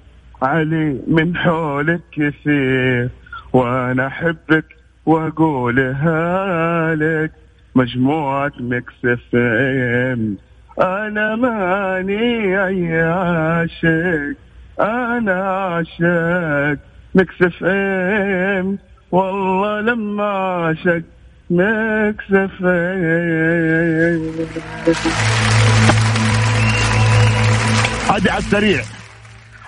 علي 0.43 1.01
من 1.07 1.37
حولك 1.37 2.01
كثير. 2.13 3.09
وأنا 3.53 4.07
احبك 4.07 4.65
واقولها 5.07 6.95
لك. 6.95 7.33
مجموعة 7.75 8.53
مكسفين 8.61 10.37
أنا 10.83 11.37
ماني 11.37 12.67
أي 12.67 13.03
عاشق. 13.03 14.37
أنا 14.81 15.43
عاشق 15.43 16.79
مكسفين 17.15 18.79
والله 19.11 19.81
لما 19.81 20.25
عاشق 20.25 21.03
مكسفين 21.51 22.57
هذه 28.11 28.31
على 28.31 28.39
السريع. 28.39 28.83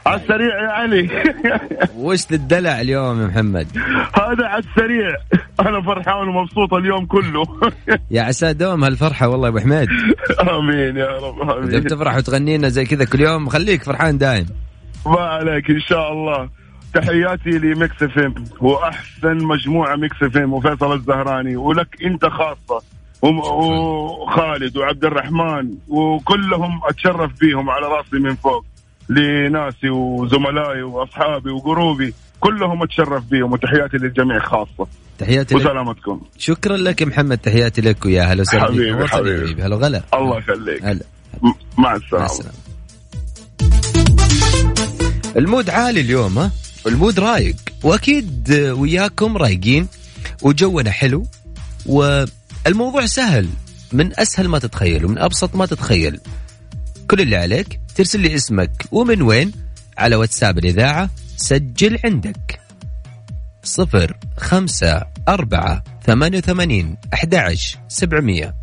على 0.06 0.20
السريع 0.20 0.62
يا 0.62 0.68
علي. 0.68 1.10
وش 1.96 2.24
الدلع 2.32 2.80
اليوم 2.80 3.22
يا 3.22 3.26
محمد؟ 3.26 3.66
هذا 4.14 4.46
على 4.46 4.62
السريع. 4.62 5.16
أنا 5.60 5.82
فرحان 5.82 6.28
ومبسوط 6.28 6.74
اليوم 6.74 7.06
كله. 7.06 7.44
يا 8.10 8.22
عسى 8.22 8.52
دوم 8.52 8.84
هالفرحة 8.84 9.28
والله 9.28 9.46
يا 9.46 9.52
أبو 9.52 9.58
حميد. 9.58 9.88
آمين 10.40 10.96
يا 10.96 11.18
رب 11.18 11.50
آمين. 11.50 11.80
بتفرح 11.80 12.16
وتغني 12.16 12.58
لنا 12.58 12.68
زي 12.68 12.84
كذا 12.84 13.04
كل 13.04 13.20
يوم 13.20 13.48
خليك 13.48 13.82
فرحان 13.82 14.18
دايم. 14.18 14.46
ما 15.06 15.20
عليك 15.20 15.70
إن 15.70 15.80
شاء 15.80 16.12
الله. 16.12 16.48
تحياتي 16.94 17.50
ل 17.50 18.02
Mix 18.02 18.18
FM 18.18 18.34
وأحسن 18.60 19.36
مجموعة 19.36 19.96
Mix 19.96 20.22
FM 20.22 20.52
وفيصل 20.52 20.92
الزهراني 20.94 21.56
ولك 21.56 21.96
انت 22.04 22.24
خاصة 22.26 22.82
وخالد 23.22 24.76
وعبد 24.76 25.04
الرحمن 25.04 25.74
وكلهم 25.88 26.80
أتشرف 26.84 27.40
بيهم 27.40 27.70
على 27.70 27.86
راسي 27.86 28.16
من 28.16 28.34
فوق 28.34 28.64
لناسي 29.08 29.90
وزملائي 29.90 30.82
وأصحابي 30.82 31.50
و 31.50 31.59
group 31.59 32.05
ي 32.05 32.14
كلهم 32.40 32.82
أتشرف 32.82 33.24
بيهم 33.24 33.52
وتحياتي 33.52 33.96
للجميع 33.96 34.38
خاصة. 34.38 34.86
تحياتي 35.18 35.54
وسلامتكم. 35.54 36.20
شكرا 36.38 36.76
لك 36.76 37.02
محمد 37.02 37.38
تحياتي 37.38 37.80
لك 37.80 38.04
ويا 38.04 38.22
هلا 38.22 38.40
وسهلا. 38.40 38.64
حبيبي، 38.64 39.08
حبيبي. 39.08 39.62
هلا 39.62 39.76
وغلا 39.76 40.02
الله 40.14 40.38
يخليك. 40.38 40.84
هلا. 40.84 41.04
مع 41.42 41.52
مع 41.78 41.94
السلامة. 41.96 42.26
السلامة. 42.26 42.54
ال 45.36 45.43
mood 45.43 45.70
عالي 45.70 46.00
اليوم 46.00 46.38
ها؟ 46.38 46.50
ال 46.86 46.93
mood 46.93 47.20
رايق. 47.20 47.56
وأكيد 47.82 48.52
وياكم 48.52 49.36
رايقين 49.36 49.88
وجونا 50.42 50.90
حلو. 50.90 51.26
والموضوع 51.86 53.06
سهل. 53.06 53.48
من 53.92 54.20
أسهل 54.20 54.48
ما 54.48 54.58
تتخيل 54.58 55.04
ومن 55.04 55.18
أبسط 55.18 55.56
ما 55.56 55.66
تتخيل. 55.66 56.20
كل 57.10 57.20
اللي 57.20 57.36
عليك 57.36 57.80
ترسل 57.96 58.20
لي 58.20 58.34
اسمك 58.34 58.84
ومن 58.92 59.22
وين 59.22 59.52
على 59.98 60.16
واتساب 60.16 60.58
الإذاعة 60.58 61.10
سجل 61.36 61.98
عندك. 62.04 62.60
صفر 63.64 64.16
خمسة 64.38 65.02
أربعة 65.28 65.84
ثمانية 66.06 66.38
وثمانين 66.38 66.96
أحد 67.14 67.56
سبعمية. 67.88 68.54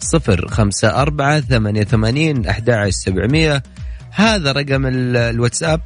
صفر 0.00 0.48
خمسة 0.48 0.88
أربعة 0.88 1.40
ثمانية 1.40 1.84
ثمانين 1.84 2.46
أحد 2.46 2.90
سبعمية. 2.90 3.62
هذا 4.10 4.52
رقم 4.52 4.86
ال- 4.86 5.16
الواتساب. 5.16 5.80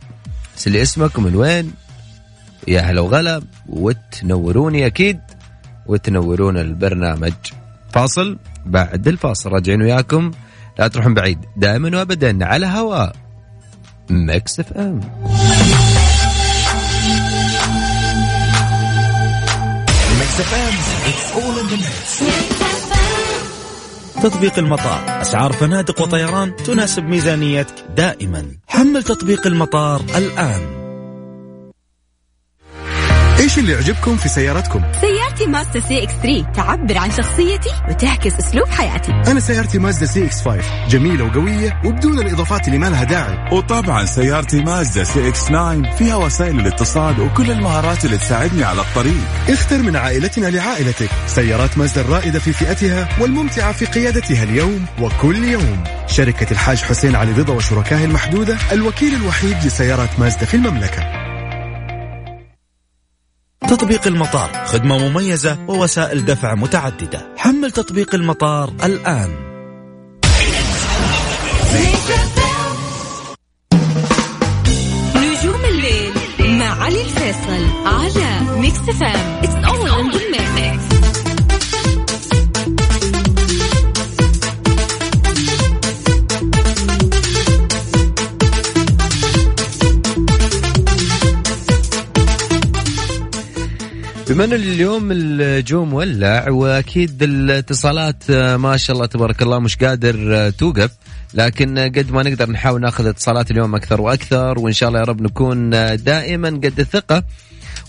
لي 0.66 0.82
اسمك 0.82 1.18
ومن 1.18 1.36
وين 1.36 1.72
يا 2.68 2.80
هلا 2.80 3.00
وغلا 3.00 3.42
وتنوروني 3.68 4.86
أكيد. 4.86 5.20
وتنورون 5.86 6.58
البرنامج. 6.58 7.32
فاصل 7.92 8.38
بعد 8.66 9.08
الفاصل 9.08 9.50
راجعين 9.52 9.82
وياكم. 9.82 10.30
لا 10.78 10.88
تروحون 10.88 11.14
بعيد 11.14 11.38
دائما 11.56 11.98
وابدا 11.98 12.44
على 12.44 12.66
هواء 12.66 13.16
Mix 14.10 14.60
FM. 14.60 15.00
تطبيق 24.30 24.58
المطار. 24.58 25.22
أسعار 25.22 25.52
فنادق 25.52 26.02
وطيران 26.02 26.56
تناسب 26.56 27.02
ميزانيتك 27.02 27.74
دائما. 27.96 28.46
حمل 28.68 29.02
تطبيق 29.02 29.46
المطار 29.46 30.00
الآن. 30.16 30.75
إيش 33.40 33.58
اللي 33.58 33.72
يعجبكم 33.72 34.16
في 34.16 34.28
سيارتكم؟ 34.28 34.82
سيارتي 35.00 35.46
مازدا 35.46 35.80
CX 35.80 36.12
3 36.22 36.52
تعبر 36.54 36.98
عن 36.98 37.10
شخصيتي 37.10 37.70
وتعكس 37.88 38.34
أسلوب 38.34 38.68
حياتي. 38.68 39.12
أنا 39.12 39.40
سيارتي 39.40 39.78
مازدا 39.78 40.06
CX 40.06 40.42
5 40.42 40.88
جميلة 40.88 41.24
وقوية 41.24 41.80
وبدون 41.84 42.18
الإضافات 42.18 42.68
اللي 42.68 42.78
ما 42.78 42.86
لها 42.86 43.04
داعي. 43.04 43.36
وطبعا 43.52 44.04
سيارتي 44.04 44.60
مازدا 44.60 45.04
CX 45.04 45.44
9 45.44 45.96
فيها 45.96 46.16
وسائل 46.16 46.60
الاتصال 46.60 47.20
وكل 47.20 47.50
المهارات 47.50 48.04
اللي 48.04 48.18
تساعدني 48.18 48.64
على 48.64 48.80
الطريق. 48.80 49.20
اختر 49.48 49.78
من 49.78 49.96
عائلتنا 49.96 50.46
لعائلتك. 50.46 51.10
سيارات 51.26 51.78
مازدا 51.78 52.00
الرائدة 52.00 52.38
في 52.38 52.52
فئتها 52.52 53.08
والممتعة 53.20 53.72
في 53.72 53.84
قيادتها 53.84 54.42
اليوم 54.42 54.86
وكل 55.00 55.44
يوم. 55.44 55.84
شركة 56.06 56.52
الحاج 56.52 56.82
حسين 56.82 57.16
علي 57.16 57.32
رضا 57.32 57.54
وشركائه 57.54 58.04
المحدودة 58.04 58.58
الوكيل 58.72 59.14
الوحيد 59.14 59.56
لسيارات 59.64 60.10
مازدا 60.18 60.46
في 60.46 60.54
المملكة. 60.54 61.25
تطبيق 63.68 64.06
المطار 64.06 64.66
خدمة 64.66 65.08
مميزة 65.08 65.58
ووسائل 65.68 66.24
دفع 66.24 66.54
متعددة. 66.54 67.26
حمل 67.36 67.70
تطبيق 67.70 68.14
المطار 68.14 68.72
الآن. 68.84 69.30
نجوم 75.16 75.64
الليل 75.64 76.12
مع 76.58 76.84
علي 76.84 77.00
الفيصل 77.00 77.66
على 77.86 78.60
Mix 78.60 78.80
FM 79.00 79.35
بما 94.28 94.44
إن 94.44 94.52
اليوم 94.52 95.08
الجو 95.12 95.84
مولع 95.84 96.50
وأكيد 96.50 97.22
الاتصالات 97.22 98.30
آه، 98.30 98.56
ما 98.56 98.76
شاء 98.76 98.96
الله 98.96 99.06
تبارك 99.06 99.42
الله 99.42 99.58
مش 99.58 99.76
قادر 99.76 100.36
آه، 100.36 100.50
توقف 100.50 100.90
لكن 101.34 101.78
آه، 101.78 101.88
قد 101.88 102.10
ما 102.10 102.22
نقدر 102.22 102.50
نحاول 102.50 102.80
ناخذ 102.80 103.06
اتصالات 103.06 103.50
اليوم 103.50 103.74
أكثر 103.74 104.00
وأكثر 104.00 104.58
وإن 104.58 104.72
شاء 104.72 104.88
الله 104.88 105.00
يا 105.00 105.04
رب 105.04 105.22
نكون 105.22 105.70
دائما 105.96 106.48
قد 106.48 106.80
الثقة. 106.80 107.22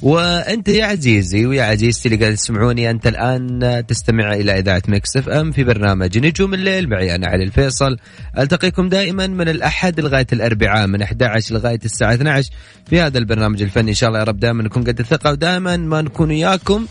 وأنت 0.01 0.67
يا 0.67 0.85
عزيزي 0.85 1.45
ويا 1.45 1.63
عزيزتي 1.63 2.09
اللي 2.09 2.23
قاعد 2.23 2.35
تسمعوني 2.35 2.89
أنت 2.89 3.07
الآن 3.07 3.83
تستمع 3.87 4.33
إلى 4.33 4.59
إذاعة 4.59 4.83
Mix 4.87 5.17
FM 5.17 5.51
في 5.51 5.63
برنامج 5.63 6.17
نجوم 6.17 6.53
الليل. 6.53 6.89
معي 6.89 7.15
أنا 7.15 7.27
علي 7.27 7.43
الفيصل. 7.43 7.97
ألتقيكم 8.37 8.89
دائما 8.89 9.27
من 9.27 9.49
الأحد 9.49 9.99
لغاية 9.99 10.27
الأربعاء 10.33 10.87
من 10.87 11.01
11 11.01 11.55
لغاية 11.55 11.79
الساعة 11.85 12.13
12 12.13 12.51
في 12.89 13.01
هذا 13.01 13.17
البرنامج 13.17 13.61
الفني. 13.61 13.89
إن 13.89 13.95
شاء 13.95 14.07
الله 14.07 14.19
يا 14.19 14.23
رب 14.23 14.39
دائما 14.39 14.63
نكون 14.63 14.83
قد 14.83 14.99
الثقة 14.99 15.31
ودائما 15.31 15.77
ما 15.77 16.01
نكون 16.01 16.29
وياكم 16.29 16.85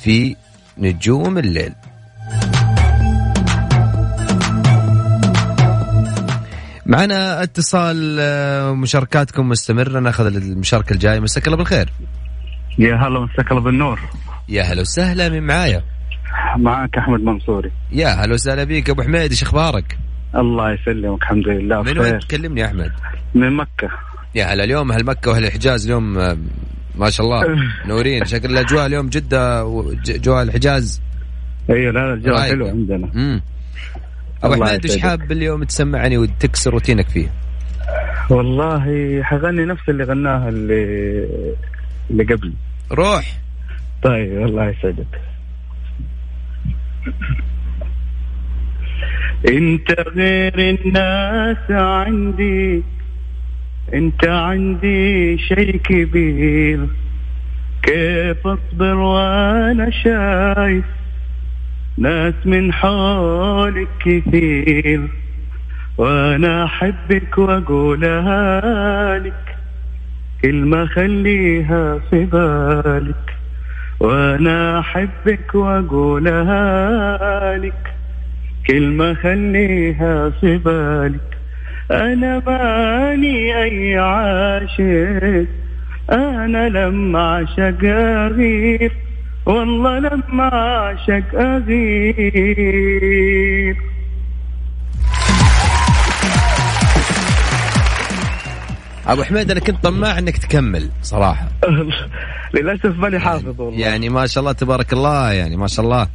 في 0.00 0.36
نجوم 0.78 1.38
الليل. 1.38 1.72
معنا 6.86 7.42
اتصال 7.42 8.16
آه، 8.20 8.72
مشاركاتكم 8.72 9.48
مستمرة. 9.48 10.00
ناخذ 10.00 10.26
المشاركة 10.26 10.92
الجاية. 10.92 11.20
مساك 11.20 11.46
الله 11.46 11.56
بالخير. 11.56 11.92
يا 12.78 12.94
هلا 12.94 13.20
مساك 13.20 13.50
الله 13.50 13.62
بالنور. 13.62 14.00
يا 14.48 14.62
هلا 14.62 14.80
وسهلا. 14.80 15.28
من 15.28 15.42
معايا؟ 15.42 15.82
معك 16.58 16.98
أحمد 16.98 17.20
منصوري. 17.20 17.70
يا 17.92 18.08
هلا 18.08 18.34
وسهلا 18.34 18.64
بيك. 18.64 18.90
أبو 18.90 19.02
حميد 19.02 19.30
إيش 19.30 19.42
أخبارك؟ 19.42 19.98
الله 20.36 20.72
يسلمك. 20.72 21.22
الحمد 21.22 21.48
لله. 21.48 21.82
من 21.82 21.98
وين 21.98 22.18
تكلمني 22.18 22.60
يا 22.60 22.66
أحمد؟ 22.66 22.92
من 23.34 23.56
مكة. 23.56 23.88
يا 24.34 24.44
هلا 24.44 24.64
اليوم 24.64 24.92
أهل 24.92 25.04
مكة 25.04 25.30
وأهل 25.30 25.44
الحجاز 25.44 25.84
اليوم 25.84 26.18
آه، 26.18 26.38
ما 26.94 27.10
شاء 27.10 27.26
الله 27.26 27.42
نورين. 27.88 28.24
شكل 28.24 28.50
الأجواء 28.50 28.86
اليوم 28.86 29.08
جدة 29.08 29.64
وجو 29.64 30.42
الحجاز. 30.42 31.02
أيوه 31.70 31.92
لا 31.92 31.98
لا 32.00 32.14
الجو. 32.14 32.36
حلو 32.36 32.66
عندنا. 32.66 33.10
امم 33.14 33.42
أبو 34.44 34.64
حميد 34.64 34.86
إيش. 34.86 35.02
حاب 35.02 35.32
اليوم 35.32 35.64
تسمعني 35.64 36.18
وتكسر 36.18 36.70
روتينك 36.70 37.08
فيه؟ 37.08 37.28
والله 38.30 39.20
حغني 39.22 39.64
نفس 39.64 39.88
اللي 39.88 40.04
غناها 40.04 40.48
اللي 40.48 41.28
اللي 42.10 42.24
قبل. 42.24 42.52
روح. 42.92 43.38
طيب 44.02 44.42
الله 44.46 44.68
يسعدك. 44.68 45.20
انت 49.48 49.90
غير 50.16 50.58
الناس 50.58 51.70
عندي 51.70 52.82
انت 53.94 54.24
عندي 54.24 55.38
شيء 55.38 55.76
كبير. 55.76 56.86
كيف 57.82 58.46
أصبر 58.46 58.94
وأنا 58.94 59.90
شايف؟ 59.90 60.84
ناس 61.98 62.34
من 62.44 62.72
حولك 62.72 63.88
كثير 64.00 65.00
وأنا 65.98 66.64
أحبك 66.64 67.38
واقولها 67.38 69.18
لك 69.18 69.56
كلمة 70.42 70.86
خليها 70.86 71.98
في 72.10 72.24
بالك 72.24 73.34
وأنا 74.00 74.78
أحبك 74.78 75.54
واقولها 75.54 76.58
لك 77.58 77.94
كلمة 78.66 79.14
خليها 79.14 80.30
في 80.30 80.58
بالك 80.58 81.20
أنا 81.90 82.42
ماني 82.46 83.62
أي 83.62 83.98
عاشق. 83.98 85.46
أنا 86.12 86.68
لما 86.68 87.18
اعشق 87.20 87.78
اغير 87.84 88.92
والله 89.46 89.98
لما 89.98 90.54
اعشق 90.54 91.34
اغير 91.34 92.54
أبو 99.06 99.22
حميد 99.22 99.50
أنا 99.50 99.60
كنت 99.60 99.82
طماع 99.82 100.18
إنك 100.18 100.36
تكمل 100.36 100.90
صراحة. 101.02 101.48
للأسف 102.54 102.98
ماني 102.98 103.18
حافظ 103.18 103.60
والله. 103.60 103.80
يعني 103.80 104.08
ما 104.08 104.26
شاء 104.26 104.40
الله 104.42 104.52
تبارك 104.52 104.92
الله 104.92 105.32
يعني 105.32 105.56
ما 105.56 105.66
شاء 105.66 105.84
الله. 105.84 106.08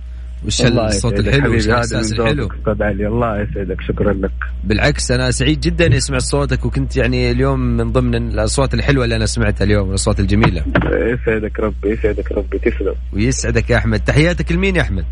وش 0.45 0.61
الصوت 0.61 1.19
الحلو 1.19 1.55
وش 1.55 1.67
الاحساس 1.67 2.13
الحلو. 2.13 2.49
أستاذ 2.59 2.83
علي 2.83 3.07
الله 3.07 3.41
يسعدك 3.41 3.81
شكرا 3.81 4.13
لك. 4.13 4.31
بالعكس 4.63 5.11
أنا 5.11 5.31
سعيد 5.31 5.59
جدا 5.59 5.85
إني 5.85 5.97
اسمع 5.97 6.17
صوتك 6.17 6.65
وكنت 6.65 6.97
يعني 6.97 7.31
اليوم 7.31 7.59
من 7.59 7.91
ضمن 7.91 8.15
الأصوات 8.15 8.73
الحلوة 8.73 9.03
اللي 9.03 9.15
أنا 9.15 9.25
سمعتها 9.25 9.65
اليوم 9.65 9.89
الأصوات 9.89 10.19
الجميلة. 10.19 10.63
يسعدك 10.91 11.59
ربي 11.59 11.89
يسعدك 11.89 12.31
ربي 12.31 12.59
تسلم. 12.59 12.95
ويسعدك 13.13 13.69
يا 13.69 13.77
أحمد. 13.77 13.99
تحياتك 13.99 14.51
لمين 14.51 14.75
يا 14.75 14.81
أحمد؟ 14.81 15.05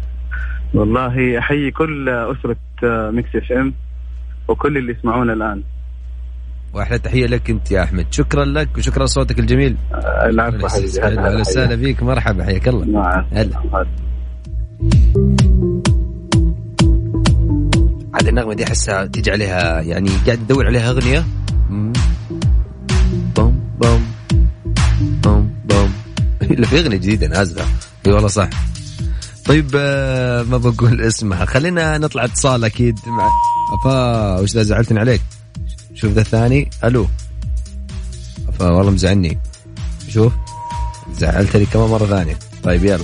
والله 0.74 1.40
أحيي 1.40 1.72
كل 1.72 2.10
أسرة 2.10 2.58
Mix 3.12 3.36
FM 3.36 3.74
وكل 4.48 4.78
اللي 4.78 4.92
يسمعونا 5.00 5.34
الآن. 5.34 5.64
وأحلى 6.74 7.00
تحية 7.00 7.26
لك 7.26 7.50
أنت 7.50 7.72
يا 7.72 7.84
أحمد. 7.84 8.06
شكرا 8.12 8.46
لك 8.46 8.78
وشكرا 8.78 9.06
لصوتك 9.06 9.40
الجميل. 9.40 9.76
العفو 10.24 10.68
حبيبي 10.68 11.00
هلا 11.00 11.08
أهلا 11.08 11.30
هلا. 11.30 11.40
وسهلا 11.40 11.78
فيك 11.78 12.04
مرحبا 12.04 12.44
حياك 12.44 12.68
الله. 12.68 12.86
مع. 12.86 13.26
عاد 18.14 18.28
النغمة 18.28 18.54
دي 18.54 18.64
أحسها 18.64 19.06
تيجي 19.06 19.32
عليها 19.32 19.82
يعني 19.82 20.10
قاعد 20.10 20.38
تدور 20.38 20.66
عليها 20.66 20.90
أغنية. 20.90 21.26
بوم 21.70 21.94
بوم 23.82 24.06
بوم 25.24 25.52
بوم. 25.66 25.94
الا 26.52 26.68
في 26.68 26.80
أغنية 26.80 26.98
جديدة 26.98 27.28
نازلة. 27.28 27.66
إي 28.06 28.12
والله 28.12 28.28
صح. 28.28 28.50
طيب 29.46 29.72
آه، 29.76 30.44
ما 30.44 30.58
بقول 30.58 31.02
اسمها. 31.02 31.46
خلينا 31.46 31.98
نطلع 31.98 32.26
اتصال 32.26 32.66
أكيد 32.66 33.00
مع 33.08 33.30
أفا 33.74 34.40
وش 34.40 34.54
ذا 34.54 34.64
زعلتني 34.64 35.00
عليك؟ 35.00 35.22
شوف 35.94 36.12
ذا 36.12 36.22
الثاني. 36.22 36.70
ألو. 36.84 37.08
أفا 38.50 38.70
والله 38.70 38.92
مزعلني. 38.92 39.38
شوف. 40.10 40.34
زعلتني 41.18 41.66
كمان 41.66 41.90
مرة 41.90 42.06
ثانية. 42.06 42.40
طيب 42.64 42.86
يلا. 42.86 43.04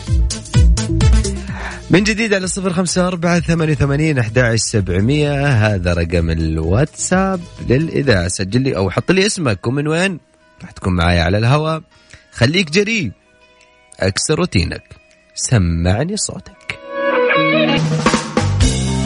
من 1.93 2.03
جديد 2.03 2.33
على 2.33 2.47
صفر 2.47 2.73
خمسة 2.73 3.07
أربعة 3.07 3.39
ثمانية 3.39 3.73
وثمانين 3.73 4.19
أحد 4.19 4.55
سبعمية. 4.55 5.45
هذا 5.45 5.93
رقم 5.93 6.29
الواتساب 6.29 7.39
للإذاعة. 7.69 8.27
سجل 8.27 8.61
لي 8.61 8.75
أو 8.75 8.89
حط 8.89 9.11
لي 9.11 9.25
اسمك 9.25 9.67
ومن 9.67 9.87
وين. 9.87 10.19
راح 10.61 10.71
تكون 10.71 10.95
معايا 10.95 11.23
على 11.23 11.37
الهواء 11.37 11.81
خليك 12.31 12.71
جريء 12.71 13.11
أكسر 13.99 14.35
روتينك. 14.35 14.83
سمعني 15.35 16.17
صوتك. 16.17 16.79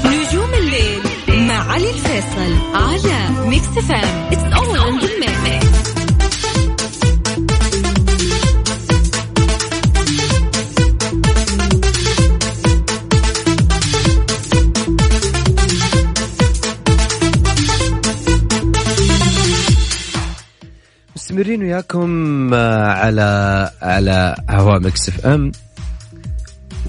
نجوم 0.06 0.54
الليل 0.54 1.02
مع 1.48 1.72
علي 1.72 1.90
الفيصل 1.90 2.56
على 2.74 3.48
Mix 3.50 3.68
FM 3.68 4.32
it's 4.32 4.54
all 4.54 4.80
in 4.80 5.00
the 5.00 5.44
mix 5.44 5.67
مستمرين 21.28 21.64
وياكم 21.64 22.54
آه، 22.54 22.88
على 22.88 23.72
على 23.82 24.36
هواء 24.50 24.80
Mix 24.80 25.10
FM. 25.10 25.52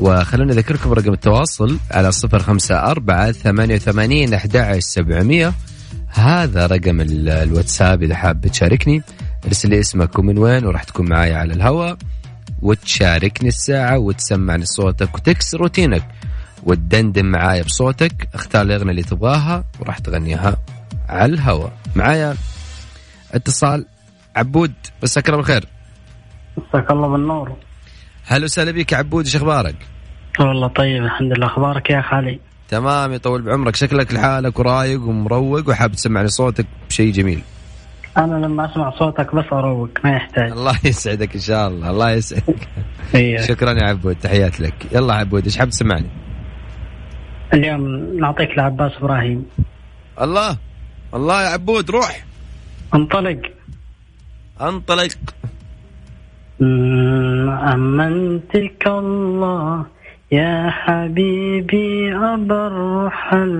وخلونا 0.00 0.54
نذكركم 0.54 0.92
رقم 0.92 1.12
التواصل 1.12 1.78
على 1.90 2.12
صفر 2.12 2.38
خمسة 2.38 2.76
أربعة 2.76 3.32
ثمانية 3.32 3.74
وثمانين 3.74 4.34
أحد 4.34 4.76
سبعمية. 4.78 5.52
هذا 6.08 6.66
رقم 6.66 7.00
ال- 7.00 7.28
الواتساب 7.28 8.02
إذا 8.02 8.14
حاب 8.14 8.46
تشاركني. 8.46 9.02
ارسل 9.46 9.70
لي 9.70 9.80
اسمك 9.80 10.18
ومن 10.18 10.38
وين 10.38 10.66
وراح 10.66 10.84
تكون 10.84 11.08
معايا 11.08 11.36
على 11.36 11.52
الهواء 11.54 11.96
وتشاركني 12.62 13.48
الساعة 13.48 13.98
وتسمعني 13.98 14.64
صوتك 14.64 15.14
وتكسر 15.14 15.58
روتينك. 15.60 16.04
وتدندن 16.62 17.26
معايا 17.26 17.62
بصوتك. 17.62 18.28
اختار 18.34 18.62
الأغنية 18.62 18.90
اللي 18.90 19.02
تبغاها 19.02 19.64
وراح 19.80 19.98
تغنيها 19.98 20.56
على 21.08 21.32
الهواء 21.34 21.72
معايا 21.96 22.36
اتصال 23.34 23.86
عبود 24.38 24.72
مساك 25.02 25.28
الله 25.28 25.36
بالخير. 25.36 25.64
مساك 26.58 26.90
الله 26.90 27.08
بالنور. 27.08 27.52
هلا 28.26 28.44
وسهلا 28.44 28.70
بك 28.70 28.92
يا 28.92 28.96
عبود 28.96 29.24
إيش 29.24 29.36
أخبارك؟ 29.36 29.76
والله 30.40 30.68
طيب 30.68 31.04
الحمد 31.04 31.32
لله. 31.32 31.46
أخبارك 31.46 31.90
يا 31.90 32.02
خالي؟ 32.02 32.40
تمام 32.68 33.12
يطول 33.12 33.42
بعمرك. 33.42 33.76
شكلك 33.76 34.14
لحالك 34.14 34.58
ورايق 34.58 35.02
ومروق 35.02 35.68
وحاب 35.68 35.92
تسمعني 35.92 36.28
صوتك 36.28 36.66
بشيء 36.88 37.12
جميل. 37.12 37.42
أنا 38.16 38.46
لما 38.46 38.72
أسمع 38.72 38.98
صوتك 38.98 39.34
بس 39.34 39.44
أروق 39.52 39.90
ما 40.04 40.10
يحتاج. 40.10 40.50
الله 40.50 40.78
يسعدك 40.84 41.34
إن 41.34 41.40
شاء 41.40 41.68
الله 41.68 41.90
الله 41.90 42.10
يسعدك. 42.10 42.68
إيه. 43.14 43.36
شكرا 43.36 43.72
يا 43.72 43.88
عبود 43.88 44.16
تحيات 44.16 44.60
لك. 44.60 44.74
يلا 44.92 45.14
عبود 45.14 45.44
إيش 45.44 45.58
حاب 45.58 45.68
تسمعني؟ 45.68 46.10
اليوم 47.54 47.80
نعطيك 48.20 48.48
لعباس 48.56 48.92
إبراهيم. 48.96 49.46
الله 50.20 50.56
الله 51.14 51.42
يا 51.42 51.48
عبود 51.48 51.90
روح. 51.90 52.24
انطلق. 52.94 53.57
انطلق 54.60 55.18
أمنتك 57.74 58.86
الله 58.86 59.86
يا 60.32 60.70
حبيبي 60.70 62.14
أبرحل 62.14 63.54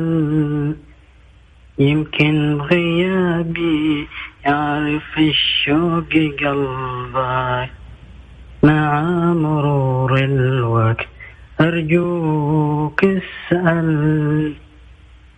يمكن 1.78 2.58
غيابي 2.60 4.08
يعرف 4.46 5.18
الشوق 5.18 6.12
قلبك. 6.40 7.70
مع 8.62 9.02
مرور 9.32 10.18
الوقت 10.18 11.08
أرجوك 11.60 13.04
اسأل. 13.04 14.52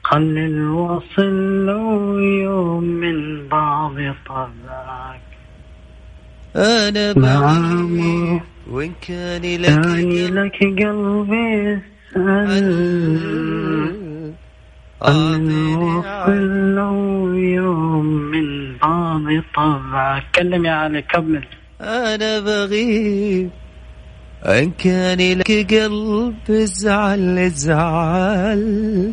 خل 0.02 0.38
الوصل 0.38 1.66
لو 1.66 2.18
يوم 2.18 2.84
من 2.84 3.48
بعض 3.48 3.94
طبعك 4.26 5.29
أنا 6.56 7.12
نعم 7.18 8.40
وإن 8.70 8.92
كان 9.08 9.42
ثاني 9.42 10.26
لك 10.26 10.56
قلبي 10.62 11.78
اسأل 12.16 13.20
الوصل 15.02 16.74
لو 16.74 17.28
يوم 17.34 18.06
من 18.06 18.76
بعض 18.82 19.22
طبعك 19.56 20.22
كلم 20.34 20.64
يا 20.64 20.72
علي 20.72 21.02
كمل. 21.02 21.44
أنا 21.80 22.40
بغيب 22.40 23.50
إن 24.46 24.70
كان 24.70 25.38
لك 25.38 25.74
قلب 25.74 26.34
ازعل 26.50 27.38
ازعل 27.38 29.12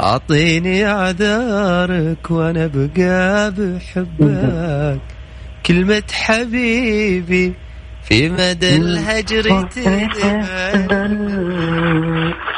أعطيني 0.00 0.86
أعذارك 0.86 2.30
وأنا 2.30 2.70
بقى 2.74 3.50
بحبك. 3.50 5.00
كلمة 5.66 6.02
حبيبي 6.12 7.54
في 8.02 8.28
مدى 8.28 8.76
الهجر 8.76 9.68
تدل 9.68 10.08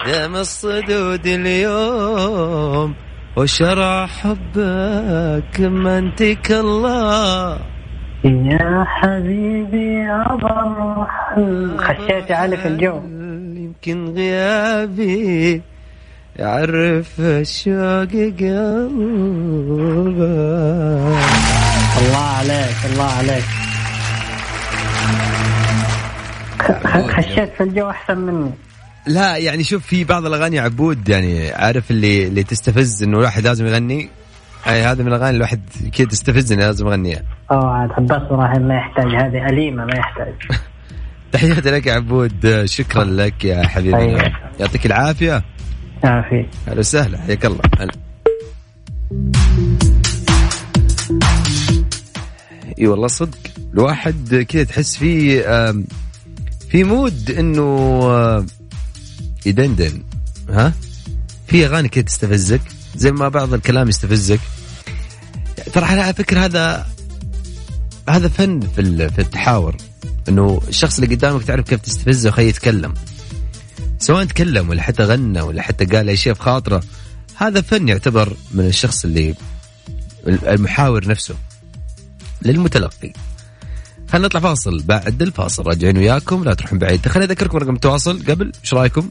دام 0.07 0.37
الصدود 0.37 1.27
اليوم 1.27 2.95
وشرع 3.37 4.07
حبك 4.07 5.61
منتك 5.61 6.53
الله. 6.53 7.59
يا 8.25 8.85
حبيبي 8.87 10.09
خشيت 11.79 12.31
يا 12.31 12.37
علي 12.37 12.57
في 12.57 12.69
الجو. 12.69 13.01
يمكن 13.57 14.15
غيابي 14.15 15.63
يعرف 16.37 17.21
الشوق 17.21 18.13
قلبك. 18.41 19.05
عليك 22.45 22.77
الله 22.93 23.05
عليك. 23.05 23.45
خشيت 27.11 27.53
في 27.57 27.63
الجو 27.63 27.91
أحسن 27.91 28.19
مني. 28.19 28.51
لا 29.07 29.37
يعني 29.37 29.65
شوف 29.65 29.87
في 29.87 30.05
بعض 30.05 30.27
الأغاني 30.27 30.59
عبود 30.59 31.09
يعني 31.09 31.53
عارف 31.53 31.91
اللي 31.91 32.27
اللي 32.27 32.43
تستفز 32.43 33.03
إنه 33.03 33.19
الواحد 33.19 33.43
لازم 33.45 33.67
يغني؟ 33.67 34.09
يعني 34.67 34.83
هذا 34.83 35.03
من 35.03 35.09
الأغاني 35.09 35.37
الواحد 35.37 35.61
كذا 35.93 36.07
تستفزني 36.07 36.63
لازم 36.63 36.87
أغنيها. 36.87 37.23
آه 37.51 37.71
عاد 37.75 37.93
عباس 37.93 38.23
إبراهيم 38.23 38.63
ما 38.63 38.75
يحتاج 38.75 39.07
هذه 39.07 39.47
أليمة 39.49 39.85
ما 39.85 39.95
يحتاج. 39.95 40.35
تحياتي 41.33 41.71
لك 41.71 41.87
يا 41.87 41.95
عبود 41.95 42.65
شكرا 42.65 43.05
لك 43.05 43.45
يا 43.45 43.67
حبيبي. 43.67 43.97
أيوة. 43.97 44.33
يعطيك 44.61 44.87
العافية. 44.87 45.43
عافية. 46.05 46.47
أهلا 46.69 46.79
وسهلا 46.79 47.19
حياك 47.19 47.47
الله. 47.47 47.61
هلا. 47.79 47.93
إي 52.79 52.87
والله 52.87 53.09
صدق. 53.09 53.39
الواحد 53.75 54.47
كذا 54.49 54.65
تحس 54.65 54.97
فيه 54.97 55.43
في 56.71 56.85
مود 56.85 57.31
إنه 57.31 58.47
يدندن. 59.47 60.03
ها؟ 60.49 60.73
في 61.47 61.67
أغاني 61.67 61.89
كذا 61.89 62.05
تستفزك 62.05 62.61
زي 62.97 63.13
ما 63.13 63.29
بعض 63.29 63.55
الكلام 63.55 63.89
يستفزك. 63.89 64.41
ترى 65.73 65.85
على 65.85 66.15
فكرة 66.15 66.41
هذا 66.41 66.87
هذا 68.09 68.29
فن 68.29 68.61
في 68.61 69.09
في 69.09 69.19
التحاور. 69.19 69.77
إنه 70.29 70.61
الشخص 70.69 70.99
اللي 70.99 71.15
قدامك 71.15 71.45
تعرف 71.45 71.69
كيف 71.69 71.81
تستفزه 71.81 72.29
وخليه 72.29 72.49
يتكلم. 72.49 72.95
سواء 73.99 74.25
تكلم 74.25 74.69
ولا 74.69 74.83
حتى 74.83 75.03
غنى 75.03 75.41
ولا 75.41 75.63
حتى 75.63 75.85
قال 75.85 76.09
أي 76.09 76.17
شيء 76.17 76.35
في 76.35 76.41
خاطره 76.41 76.83
هذا 77.37 77.61
فن 77.61 77.89
يعتبر 77.89 78.37
من 78.53 78.67
الشخص 78.67 79.05
اللي 79.05 79.35
المحاور 80.27 81.09
نفسه. 81.09 81.35
للمتلقي. 82.45 83.13
خلينا 84.09 84.27
نطلع 84.27 84.41
فاصل 84.41 84.83
بعد 84.83 85.23
الفاصل. 85.23 85.67
راجعين 85.67 85.99
وياكم 85.99 86.45
لا 86.45 86.55
تروحون 86.55 86.79
بعيد. 86.79 87.09
خليني 87.09 87.33
أذكركم 87.33 87.59
رقم 87.59 87.75
التواصل. 87.75 88.25
قبل 88.25 88.53
إيش 88.63 88.75
رأيكم؟ 88.75 89.09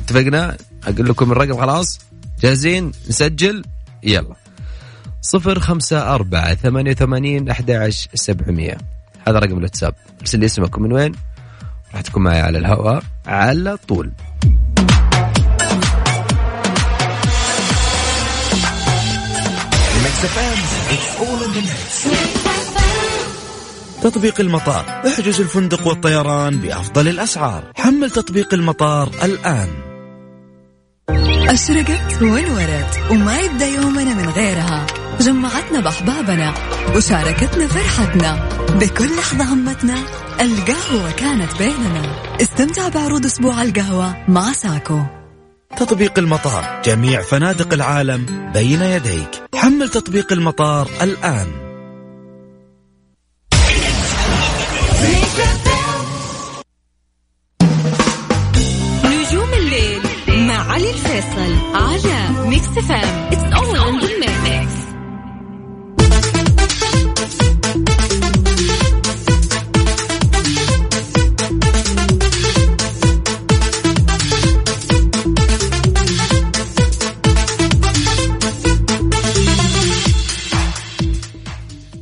اتفقنا؟ 0.00 0.56
أقول 0.86 1.08
لكم 1.08 1.32
الرقم 1.32 1.60
خلاص. 1.60 2.00
جاهزين؟ 2.40 2.92
نسجل؟ 3.08 3.64
يلا. 4.02 4.34
صفر 5.22 5.58
خمسة 5.58 6.14
أربعة 6.14 6.54
ثمانية 6.54 6.90
وثمانين 6.90 7.50
أحد 7.50 7.92
سبعمية. 8.14 8.78
هذا 9.28 9.38
رقم 9.38 9.58
الواتساب. 9.58 9.94
ارسل 10.20 10.38
لي 10.38 10.46
اسمك 10.46 10.78
من 10.78 10.92
وين؟ 10.92 11.12
راح 11.94 12.00
تكون 12.00 12.22
معي 12.22 12.40
على 12.40 12.58
الهواء 12.58 13.02
على 13.26 13.76
طول. 13.88 14.12
تطبيق 24.02 24.40
المطار. 24.40 25.02
احجز 25.06 25.40
الفندق 25.40 25.86
والطيران 25.86 26.56
بأفضل 26.56 27.08
الأسعار. 27.08 27.72
حمل 27.76 28.10
تطبيق 28.10 28.54
المطار 28.54 29.10
الآن. 29.22 29.68
أشرقت 31.48 32.22
ونورت 32.22 33.00
وما 33.10 33.38
يبدأ 33.38 33.66
يومنا 33.66 34.14
من 34.14 34.28
غيرها. 34.28 34.86
جمعتنا 35.20 35.80
بأحبابنا 35.80 36.54
وشاركتنا 36.96 37.66
فرحتنا. 37.66 38.48
بكل 38.80 39.16
لحظة 39.16 39.52
همتنا 39.52 39.98
القهوة 40.40 41.10
كانت 41.10 41.58
بيننا. 41.58 42.02
استمتع 42.42 42.88
بعروض 42.88 43.24
أسبوع 43.24 43.62
القهوة 43.62 44.16
مع 44.28 44.52
ساكو. 44.52 45.17
تطبيق 45.78 46.18
المطار. 46.18 46.82
جميع 46.84 47.22
فنادق 47.22 47.72
العالم 47.72 48.50
بين 48.54 48.82
يديك. 48.82 49.30
حمل 49.54 49.88
تطبيق 49.88 50.32
المطار 50.32 50.88
الآن. 51.02 51.46
نجوم 59.04 59.50
الليل 59.54 60.02
مع 60.28 60.72
علي 60.72 60.90
الفيصل 60.90 61.56
على 61.74 62.48
Mix 62.48 62.66
FM 62.66 63.28
in 63.32 63.50
the 63.72 64.07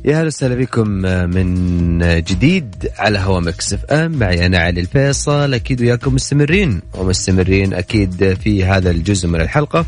يا 0.07 0.17
أهلا 0.17 0.27
وسهلا 0.27 0.55
بكم 0.55 0.87
من 1.35 1.99
جديد 2.23 2.91
على 2.97 3.19
هوا 3.19 3.39
Mix 3.39 3.73
FM. 3.73 4.11
معي 4.11 4.45
أنا 4.45 4.57
علي 4.59 4.81
الفيصل 4.81 5.53
أكيد 5.53 5.81
وياكم 5.81 6.15
مستمرين. 6.15 6.81
ومستمرين 6.93 7.73
أكيد 7.73 8.33
في 8.33 8.65
هذا 8.65 8.91
الجزء 8.91 9.27
من 9.27 9.41
الحلقة. 9.41 9.85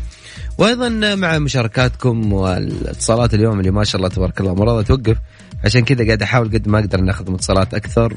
وأيضا 0.58 1.14
مع 1.14 1.38
مشاركاتكم 1.38 2.32
والاتصالات 2.32 3.34
اليوم 3.34 3.60
اللي 3.60 3.70
ما 3.70 3.84
شاء 3.84 3.96
الله 3.96 4.08
تبارك 4.08 4.40
الله 4.40 4.54
مرة 4.54 4.82
توقف. 4.82 5.16
عشان 5.64 5.84
كذا 5.84 6.06
قاعد 6.06 6.22
أحاول 6.22 6.48
قد 6.48 6.68
ما 6.68 6.78
أقدر 6.78 7.00
ناخذ 7.00 7.34
اتصالات 7.34 7.74
أكثر. 7.74 8.14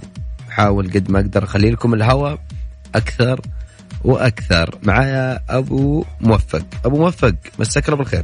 أحاول 0.49 0.91
قد 0.91 1.11
ما 1.11 1.19
أقدر 1.19 1.43
أخلي 1.43 1.71
لكم 1.71 1.93
الهوا 1.93 2.35
أكثر 2.95 3.41
وأكثر. 4.03 4.77
معايا 4.83 5.39
أبو 5.49 6.05
موفق. 6.21 6.65
أبو 6.85 6.97
موفق 6.97 7.35
مساك 7.59 7.85
الله 7.85 7.97
بالخير. 7.97 8.23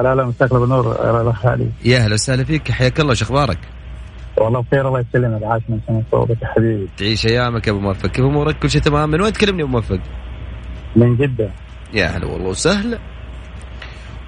لا 0.00 0.14
لا 0.14 0.24
مساك 0.24 0.52
الله 0.52 0.60
بالنور 0.60 1.20
الاخ 1.20 1.46
علي 1.46 1.68
يا 1.84 1.98
أهلا 1.98 2.14
وسهلا 2.14 2.44
فيك 2.44 2.70
حياك 2.70 3.00
الله 3.00 3.14
شو 3.14 3.24
أخبارك؟ 3.24 3.58
والله 4.36 4.60
بخير 4.60 4.88
الله 4.88 5.00
يسلمك 5.00 5.42
عاش 5.42 5.62
من 5.68 5.80
سنه 5.86 6.02
صوتك 6.10 6.42
يا 6.42 6.46
حبيبي. 6.46 6.88
تعيش 6.96 7.26
أيامك 7.26 7.66
يا 7.66 7.72
أبو 7.72 7.80
موفق 7.80 8.06
كيف 8.06 8.24
أمورك؟ 8.24 8.58
كل 8.58 8.70
شيء 8.70 8.80
تمام؟ 8.80 9.10
من 9.10 9.20
وين 9.20 9.32
تكلمني 9.32 9.62
أبو 9.62 9.72
موفق؟ 9.72 10.00
من 10.96 11.16
جدة. 11.16 11.50
يا 11.94 12.06
هلا 12.06 12.26
والله 12.26 12.48
وسهلا. 12.48 12.98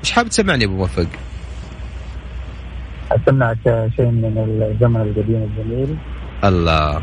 إيش 0.00 0.12
حابب 0.12 0.28
تسمعني 0.28 0.64
يا 0.64 0.68
أبو 0.68 0.76
موفق؟ 0.76 1.06
أسمعك 3.12 3.90
شيء 3.96 4.10
من 4.10 4.38
الزمن 4.72 5.00
القديم 5.00 5.42
الجميل. 5.42 5.96
الله. 6.44 7.02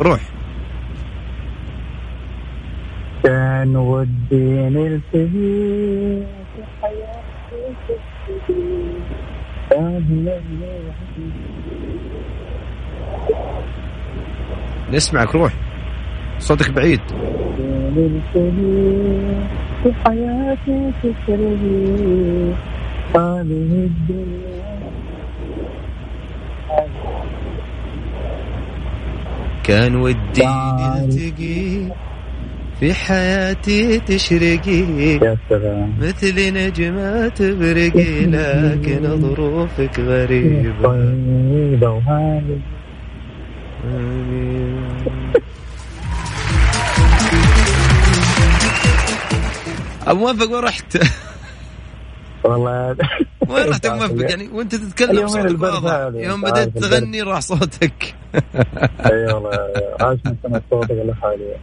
روح. 0.00 0.20
كان 3.24 3.76
ودي 3.76 4.68
نلتقي 4.70 6.41
نسمعك 14.92 15.34
روح. 15.34 15.52
صوتك 16.38 16.70
بعيد. 16.70 17.00
كان 29.64 29.96
ودي 29.96 30.46
نلتقي 30.46 32.11
في 32.82 32.94
حياتي 32.94 33.98
تشرقي. 34.00 34.78
يا 35.22 35.36
سلام. 35.48 35.94
مثل 36.00 36.54
نجمة 36.54 37.28
تبرقي 37.28 38.26
لكن 38.26 39.20
ظروفك 39.20 40.00
غريبة. 40.00 40.82
طيبة 40.82 41.90
وهذه 41.90 42.58
أبو 50.06 50.20
موفق 50.26 50.50
وين 50.52 50.64
رحت؟ 50.64 50.98
والله. 52.44 52.96
وين 53.48 53.68
رحت 53.68 53.86
أبو 53.86 53.96
موفق؟ 54.02 54.30
يعني 54.30 54.48
وأنت 54.48 54.74
تتكلم 54.74 55.28
صوتك 55.28 55.62
واضح. 55.62 56.10
يوم 56.14 56.40
بدأت. 56.42 56.78
تغني 56.78 57.22
راح 57.22 57.40
صوتك. 57.40 58.14
إي 58.34 59.32
والله 59.32 59.50
عاش 60.00 60.18
من 60.26 60.36
سنة 60.42 60.62
صوتك 60.70 60.90
الله 60.90 61.14
حالي 61.14 61.56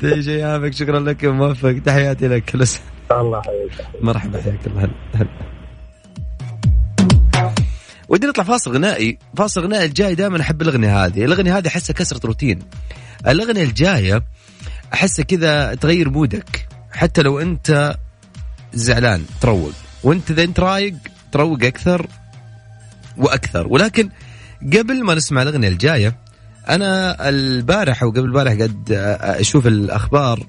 تعيش 0.00 0.28
ايامك 0.28 0.72
شكرا 0.72 1.00
لك 1.00 1.24
موفق. 1.24 1.78
تحياتي 1.84 2.28
لك 2.28 2.44
كل 2.44 2.66
سنة 2.66 2.82
الله 3.10 3.42
حياك 3.42 3.86
مرحبا 4.00 4.42
حياك 4.42 4.66
الله. 4.66 4.80
هلا 4.80 4.90
هلا. 5.14 5.28
ودي 8.08 8.26
نطلع 8.26 8.44
فاصل 8.44 8.74
غنائي. 8.74 9.18
فاصل 9.36 9.64
غنائي 9.64 9.84
الجاي 9.84 10.14
دائما 10.14 10.40
أحب 10.40 10.62
الأغنية 10.62 11.04
هذه. 11.04 11.24
الأغنية 11.24 11.58
هذه 11.58 11.68
أحسها 11.68 11.94
كسرت 11.94 12.24
روتين. 12.24 12.58
الأغنية 13.26 13.62
الجاية 13.62 14.22
أحسها 14.94 15.24
كذا 15.24 15.74
تغير 15.74 16.10
مودك. 16.10 16.68
حتى 16.92 17.22
لو 17.22 17.40
أنت 17.40 17.96
زعلان 18.72 19.24
تروق. 19.40 19.72
وأنت 20.04 20.30
إذا 20.30 20.42
أنت 20.44 20.60
رايق 20.60 20.94
تروق 21.32 21.64
أكثر 21.64 22.06
وأكثر. 23.16 23.66
ولكن 23.66 24.10
قبل 24.62 25.04
ما 25.04 25.14
نسمع 25.14 25.42
الأغنية 25.42 25.68
الجاية 25.68 26.16
أنا 26.68 27.28
البارح 27.28 28.02
وقبل 28.02 28.24
البارح 28.24 28.52
قاعد 28.52 28.92
أشوف 29.20 29.66
الأخبار 29.66 30.46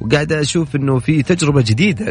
وقاعد 0.00 0.32
أشوف 0.32 0.76
إنه 0.76 0.98
في 0.98 1.22
تجربة 1.22 1.62
جديدة 1.62 2.10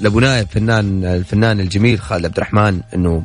لأبو 0.00 0.20
نايف 0.20 0.48
فنان 0.50 1.04
الفنان 1.04 1.60
الجميل 1.60 2.00
خالد 2.00 2.24
عبد 2.24 2.36
الرحمن 2.36 2.80
إنه 2.94 3.24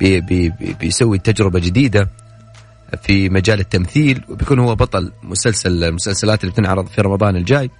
بي 0.00 0.20
بي 0.20 0.48
بي 0.50 0.76
بيسوي 0.80 1.18
تجربة 1.18 1.58
جديدة 1.58 2.08
في 3.02 3.28
مجال 3.28 3.60
التمثيل 3.60 4.24
وبيكون 4.28 4.58
هو 4.58 4.74
بطل 4.74 5.12
مسلسل 5.22 5.84
المسلسلات 5.84 6.40
اللي 6.40 6.52
بتنعرض 6.52 6.86
في 6.86 7.00
رمضان 7.00 7.36
الجاي. 7.36 7.70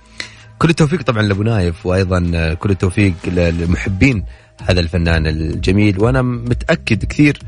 كل 0.59 0.71
التوفيق 0.71 1.03
طبعا 1.03 1.23
لأبو 1.23 1.43
نايف 1.43 1.87
وأيضا 1.87 2.55
كل 2.55 2.71
التوفيق 2.71 3.15
لمحبين 3.29 4.25
هذا 4.69 4.81
الفنان 4.81 5.27
الجميل. 5.27 6.01
وأنا 6.01 6.23
متأكد 6.23 7.05
كثير 7.05 7.39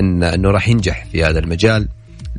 إن 0.00 0.22
إنه 0.22 0.50
راح 0.50 0.68
ينجح 0.68 1.06
في 1.12 1.24
هذا 1.24 1.38
المجال 1.38 1.88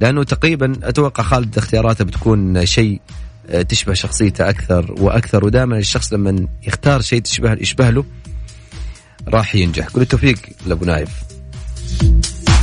لأنه 0.01 0.23
تقريبا 0.23 0.73
أتوقع 0.83 1.23
خالد 1.23 1.57
اختياراته 1.57 2.05
بتكون 2.05 2.65
شيء 2.65 3.01
آه، 3.49 3.61
تشبه 3.61 3.93
شخصيته 3.93 4.49
أكثر 4.49 4.95
وأكثر 4.99 5.45
ودائما 5.45 5.77
الشخص 5.77 6.13
لما 6.13 6.47
يختار 6.67 7.01
شيء 7.01 7.21
تشبه 7.21 7.53
يشبه 7.53 7.89
له 7.89 8.05
راح 9.27 9.55
ينجح. 9.55 9.87
كل 9.89 10.01
التوفيق 10.01 10.37
لأبو 10.65 10.85
نايف. 10.85 11.09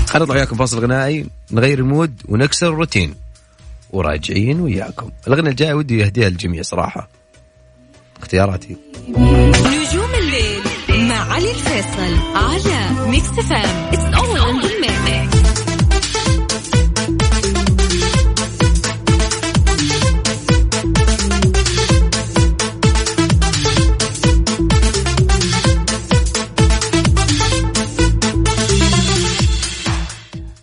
خلينا 0.06 0.24
نطلع 0.24 0.34
وياكم 0.34 0.56
فاصل 0.56 0.78
غنائي 0.78 1.26
نغير 1.52 1.78
المود 1.78 2.22
ونكسر 2.28 2.68
الروتين. 2.68 3.14
وراجعين 3.90 4.60
وياكم. 4.60 5.10
الاغنيه 5.26 5.50
الجايه 5.50 5.74
ودي 5.74 5.98
يهديها 5.98 6.28
للجميع 6.28 6.62
صراحة. 6.62 7.08
اختياراتي. 8.22 8.76
نجوم 9.08 10.14
الليل 10.14 10.62
مع 11.08 11.32
علي 11.32 11.50
الفيصل 11.50 12.16
على 12.34 13.10
Mix 13.10 13.28
FM. 13.28 13.92
it's 13.92 14.18
all 14.18 14.71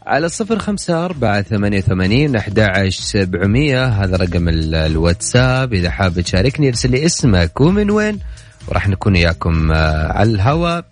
على 0.09 0.25
الصفر 0.25 0.59
خمسة 0.59 1.05
أربعة 1.05 1.41
ثمانية 1.41 1.81
ثمانين 1.81 2.35
أحد 2.35 2.59
سبعمية. 2.89 3.85
هذا 3.85 4.15
رقم 4.17 4.49
ال- 4.49 4.75
الواتساب. 4.75 5.73
إذا 5.73 5.91
حاب 5.91 6.21
تشاركني 6.21 6.67
ارسل 6.67 6.91
لي 6.91 7.05
اسمك 7.05 7.61
ومن 7.61 7.91
وين 7.91 8.19
وراح 8.67 8.87
نكون 8.87 9.13
وياكم 9.13 9.71
آه، 9.71 10.11
على 10.11 10.31
الهواء 10.31 10.85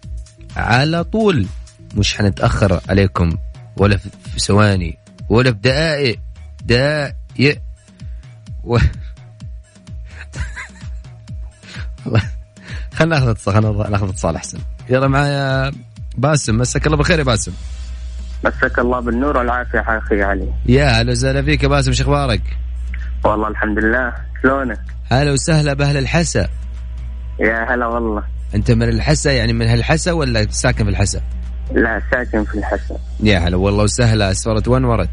على 0.56 1.04
طول. 1.04 1.48
مش 1.96 2.16
حنتأخر 2.16 2.82
عليكم 2.90 3.38
ولا 3.78 3.98
في 3.98 4.40
ثواني 4.40 4.98
ولا 5.30 5.52
في 5.52 5.58
دقائق. 5.60 6.20
دقائق. 6.66 7.62
و... 8.64 8.78
خلنا 12.96 13.20
ناخذ 13.20 13.36
خلنا 13.52 13.90
ناخذ 13.90 14.10
اتصال 14.10 14.36
أحسن. 14.36 14.58
يلا 14.90 15.08
معايا 15.08 15.72
باسم. 16.18 16.58
مساك 16.58 16.86
الله 16.86 16.98
بالخير 16.98 17.20
يا 17.20 17.24
باسم. 17.24 17.52
مساك 18.46 18.80
الله 18.80 19.00
بالنور 19.00 19.38
والعافية 19.38 19.80
يا 19.80 19.98
أخي 19.98 20.24
علي. 20.24 20.54
يا 20.66 21.02
هلا 21.02 21.12
وسهلا 21.12 21.42
فيك 21.42 21.64
يا 21.64 21.68
باسم 21.68 21.92
شو 21.94 22.04
أخبارك؟ 22.04 22.42
والله 23.24 23.48
الحمد 23.48 23.80
لله. 23.80 24.14
شلونك؟ 24.44 24.80
هلا 25.12 25.32
وسهلا 25.32 25.74
بأهل 25.74 25.98
الحسا. 25.98 26.48
يا 27.40 27.74
هلا 27.74 27.86
والله. 27.88 28.24
أنت 28.56 28.72
من 28.72 28.90
الحسا؟ 28.90 29.32
يعني 29.32 29.54
من 29.54 29.68
هالحسا 29.68 30.12
ولا 30.12 30.48
ساكن 30.50 30.84
في 30.84 30.90
الحسا؟ 30.90 31.22
لا 31.72 32.02
ساكن 32.12 32.44
في 32.44 32.58
الحسن 32.58 32.96
يا 33.24 33.40
هلا 33.40 33.58
والله 33.58 33.84
وسهلا. 33.84 34.34
وين 34.68 34.86
ورد؟ 34.86 35.10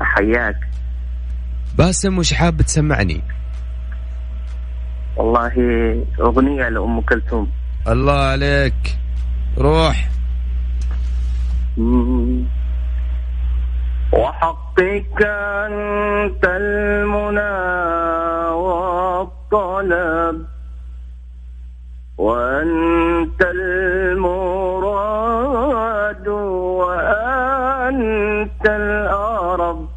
حياك 0.00 0.56
باسم 1.78 2.18
وش 2.18 2.34
حاب 2.34 2.62
تسمعني؟ 2.62 3.22
والله 5.16 5.52
أغنية 6.20 6.68
لأم 6.68 7.00
كلثوم. 7.00 7.50
الله 7.88 8.18
عليك. 8.18 8.98
روح. 9.58 10.08
وحقك 14.12 15.22
أنت 15.22 16.44
المنى 16.44 17.58
والطلب 18.54 20.46
وأنت 22.18 23.42
المراد 23.54 24.68
وأنت 26.78 28.66
الأرب 28.66 29.88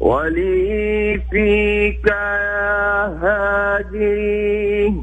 ولي 0.00 1.20
فيك 1.30 2.06
يا 2.06 3.06
هاجري 3.22 4.94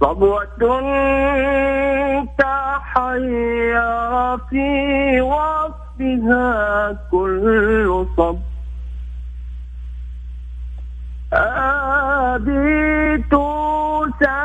صبوة 0.00 0.46
تحير 3.02 4.38
في 4.50 5.20
وصفها 5.20 6.92
كل 7.10 8.06
صب 8.16 8.38
أبيت 11.32 13.32
سامر 14.20 14.41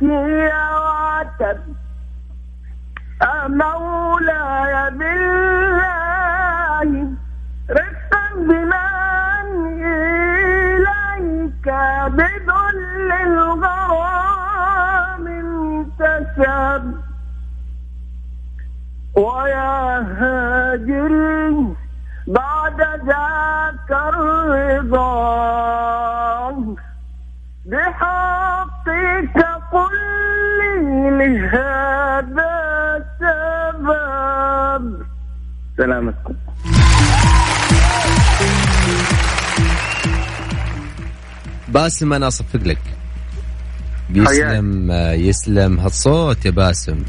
منيتي 0.00 0.52
وعتب 0.52 1.58
مولاي 3.48 4.90
بالله 4.90 6.90
رفقا 7.70 8.24
بمن 8.36 9.48
إليك 9.84 11.66
بذل 12.16 13.12
الغرام 13.26 15.24
انتسب 15.26 16.84
ويا 19.14 19.98
هاجري 20.18 21.74
بعد 22.26 22.80
ذاك 23.06 23.90
الرضا. 23.90 25.65
لي 31.26 31.38
لهذا 31.38 33.04
سبب 33.20 35.02
سلامتكم. 35.76 36.34
باسم 41.68 42.12
أنا 42.12 42.26
أصفق 42.26 42.60
لك. 42.64 42.78
بيسلم 44.10 44.90
آه، 44.90 45.12
يسلم. 45.12 45.80
هالصوت 45.80 46.46
يا 46.46 46.50
باسم. 46.50 47.04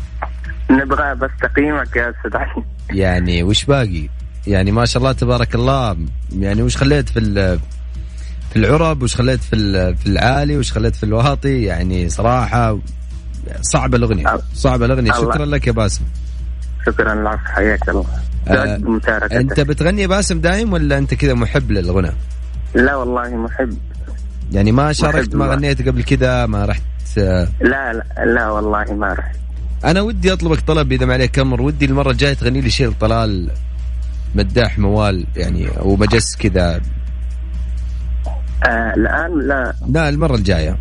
نبغى 0.69 1.15
بس 1.15 1.29
تقييمك 1.41 1.95
يا 1.95 2.09
أستاذ 2.09 2.37
علي. 2.37 2.63
يعني 2.89 3.43
وش 3.43 3.65
باقي؟ 3.65 4.09
يعني 4.47 4.71
ما 4.71 4.85
شاء 4.85 5.01
الله 5.01 5.11
تبارك 5.11 5.55
الله. 5.55 5.97
يعني 6.39 6.61
وش 6.61 6.77
خليت 6.77 7.09
في 7.09 7.19
في 8.49 8.55
العرب؟ 8.55 9.01
وش 9.03 9.15
خليت 9.15 9.39
في 9.39 9.55
في 9.95 10.07
العالي؟ 10.07 10.57
وش 10.57 10.71
خليت 10.71 10.95
في 10.95 11.03
الواطي 11.03 11.63
يعني 11.63 12.09
صراحة 12.09 12.77
صعبه 13.61 13.97
الاغنيه 13.97 14.39
صعبه 14.53 14.85
الاغنيه. 14.85 15.11
شكرا 15.11 15.45
لك 15.45 15.67
يا 15.67 15.71
باسم. 15.71 16.01
شكرا 16.85 17.15
لك. 17.15 17.39
حياك 17.45 17.89
الله. 17.89 18.05
آه، 18.47 18.79
أنت 19.31 19.59
بتغني 19.59 20.01
يا 20.01 20.07
باسم 20.07 20.39
دايم 20.39 20.73
ولا 20.73 20.97
أنت 20.97 21.13
كذا 21.13 21.33
محب 21.33 21.71
للغنى؟ 21.71 22.11
لا 22.75 22.95
والله 22.95 23.35
محب. 23.35 23.77
يعني 24.51 24.71
ما 24.71 24.93
شاركت 24.93 25.35
ما. 25.35 25.45
غنيت 25.45 25.87
قبل 25.87 26.03
كذا 26.03 26.45
ما 26.45 26.65
رحت 26.65 26.81
آه، 27.17 27.47
لا 27.61 27.93
لا, 27.93 28.25
لا 28.25 28.49
والله 28.49 28.93
ما 28.93 29.13
رحت. 29.13 29.35
أنا 29.85 30.01
ودي 30.01 30.33
أطلبك 30.33 30.59
طلب 30.59 30.91
إذا 30.91 31.05
ما 31.05 31.13
عليك 31.13 31.39
أمر 31.39 31.61
ودي 31.61 31.85
المرة 31.85 32.11
الجاية 32.11 32.33
تغني 32.33 32.61
لي 32.61 32.69
شيء 32.69 32.91
طلال 32.99 33.51
مداح 34.35 34.79
موال 34.79 35.25
يعني 35.35 35.67
أو 35.79 35.95
مجس 35.95 36.35
كذا. 36.35 36.81
آه 38.67 38.93
الآن 38.93 39.47
لا. 39.47 39.73
لا 39.89 40.09
المرة 40.09 40.35
الجاية. 40.35 40.77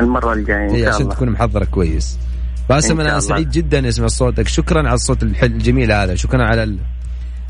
المرة 0.00 0.32
الجاية 0.32 0.70
إن 0.70 0.74
إيه 0.74 0.84
شاء 0.84 0.88
عشان 0.88 1.02
الله. 1.02 1.14
تكون 1.14 1.30
محضره 1.30 1.64
كويس. 1.64 2.18
باسم 2.68 3.00
أنا. 3.00 3.20
سعيد 3.20 3.50
جدا 3.50 3.88
أسمع 3.88 4.06
صوتك. 4.06 4.48
شكرا 4.48 4.78
على 4.78 4.94
الصوت 4.94 5.22
الجميل 5.22 5.92
هذا. 5.92 6.14
شكرا 6.14 6.44
على 6.44 6.62
ال... 6.62 6.78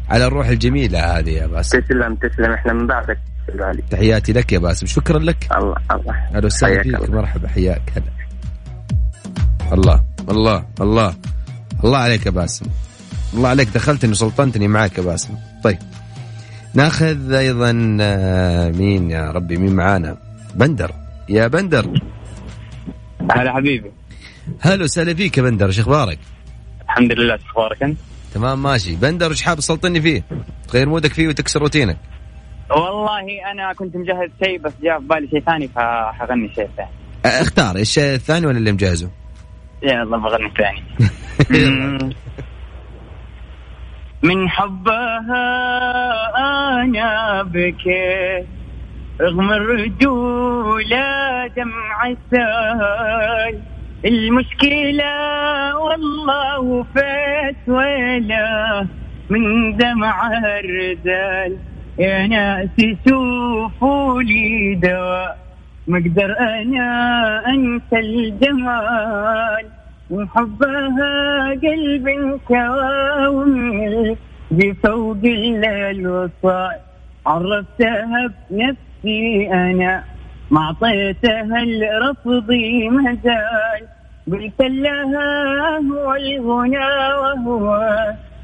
على 0.08 0.26
الروح 0.26 0.48
الجميلة 0.48 1.18
هذه 1.18 1.30
يا 1.30 1.46
باسم. 1.46 1.80
تسلم 1.80 2.14
تسلم. 2.14 2.52
إحنا 2.52 2.72
من 2.72 2.86
بعدك. 2.86 3.18
علي 3.60 3.82
تحياتي 3.90 4.32
لك 4.32 4.52
يا 4.52 4.58
باسم. 4.58 4.86
شكرا 4.86 5.18
لك. 5.18 5.48
الله 5.56 5.74
الله. 5.90 6.14
أهلا 6.34 6.46
وسهلا 6.46 6.82
فيك. 6.82 7.10
مرحبا. 7.10 7.48
حياك 7.48 7.82
هلا. 7.96 8.12
الله 9.72 10.02
الله 10.30 10.64
الله. 10.80 11.14
الله 11.84 11.98
عليك 11.98 12.26
يا 12.26 12.30
باسم. 12.30 12.66
الله 13.34 13.48
عليك. 13.48 13.68
دخلتني 13.74 14.10
وسلطنتني 14.10 14.68
معاك 14.68 14.98
يا 14.98 15.02
باسم. 15.02 15.34
طيب. 15.64 15.78
ناخذ 16.74 17.32
أيضا 17.32 17.96
آه، 18.00 18.68
مين 18.70 19.10
يا 19.10 19.30
ربي؟ 19.30 19.56
مين 19.56 19.72
معانا؟ 19.76 20.16
بندر. 20.54 20.92
يا 21.28 21.46
بندر. 21.46 22.00
هلا 23.30 23.52
حبيبي 23.52 23.90
هلا 24.60 24.84
وسهلا 24.84 25.14
فيك 25.14 25.38
يا 25.38 25.42
بندر 25.42 25.66
إيش 25.66 25.80
أخبارك؟ 25.80 26.18
الحمد 26.84 27.12
لله 27.12 27.36
شو 27.36 27.44
أخبارك 27.50 27.82
أنت؟ 27.82 27.98
تمام 28.34 28.62
ماشي 28.62 28.96
بندر 28.96 29.30
إيش 29.30 29.42
حاب 29.42 29.56
تسلطني 29.56 30.00
فيه؟ 30.00 30.22
تغير 30.68 30.88
مودك 30.88 31.12
فيه 31.12 31.28
وتكسر 31.28 31.60
روتينك 31.60 31.96
والله 32.70 33.50
أنا 33.52 33.72
كنت 33.72 33.96
مجهز 33.96 34.30
شيء 34.44 34.58
بس 34.58 34.72
جاء 34.82 35.00
في 35.00 35.06
بالي 35.06 35.28
شيء 35.28 35.40
ثاني 35.40 35.68
فحغني 35.68 36.50
شيء 36.54 36.68
ثاني 36.76 36.88
آه، 37.24 37.42
اختار 37.42 37.76
الشيء 37.76 38.14
الثاني 38.14 38.46
ولا 38.46 38.58
اللي 38.58 38.72
مجهزه؟ 38.72 39.10
يلا 39.82 40.16
بغني 40.16 40.52
ثاني 40.58 40.82
من 44.22 44.48
حبها 44.48 45.44
أنا 46.82 47.42
بكيت 47.42 48.55
رغم 49.20 49.52
الرجولة 49.52 51.06
دمع 51.46 52.06
السال 52.06 53.60
المشكلة 54.04 55.14
والله 55.78 56.60
وفيت 56.60 57.68
ويله 57.68 58.86
من 59.30 59.76
دمع 59.76 60.28
الرجال 60.58 61.56
يا 61.98 62.26
ناس 62.26 62.68
شوفوا 63.08 64.22
لي 64.22 64.74
دواء. 64.74 65.38
مقدر 65.88 66.36
أنا 66.40 67.42
انسى 67.48 67.96
الجمال. 67.96 69.66
من 70.10 70.28
حبها 70.28 71.50
قلب 71.50 72.06
ومن 73.30 74.16
بفوق 74.50 75.22
الوصال 75.24 76.76
عرفتها 77.26 78.30
بنفسي 78.50 78.85
أنا. 79.04 80.04
ما 80.50 80.60
اعطيتها 80.60 81.62
الرفض 81.62 82.50
مجال. 82.90 83.82
قلت 84.32 84.60
لها 84.60 85.78
هو 85.78 86.14
الغنى 86.14 86.88
وهو 87.20 87.96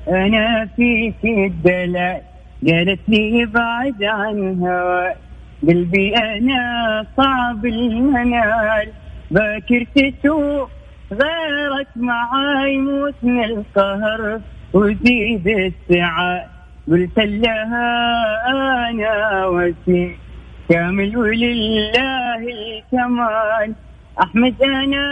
أنا 0.09 0.69
فيك 0.77 1.25
الدلال. 1.25 2.21
قالت 2.67 3.01
لي 3.09 3.47
بعد 3.47 4.05
عن 4.05 4.59
هواك 4.61 5.17
قلبي 5.69 6.17
أنا 6.17 7.07
صعب 7.17 7.67
المنال. 7.67 8.89
باكر 9.31 9.87
تشوف 9.95 10.71
غيرك 11.13 11.89
معاي 11.97 12.75
يموت 12.75 13.15
من 13.23 13.45
القهر 13.45 14.41
وزيد 14.73 15.49
السعاد 15.49 16.47
قلت 16.91 17.19
لها 17.19 17.89
أنا 18.49 19.47
وسيم 19.47 20.17
كامل 20.73 21.17
ولله 21.17 22.39
الكمال. 22.39 23.75
أحمد 24.23 24.63
أنا 24.63 25.05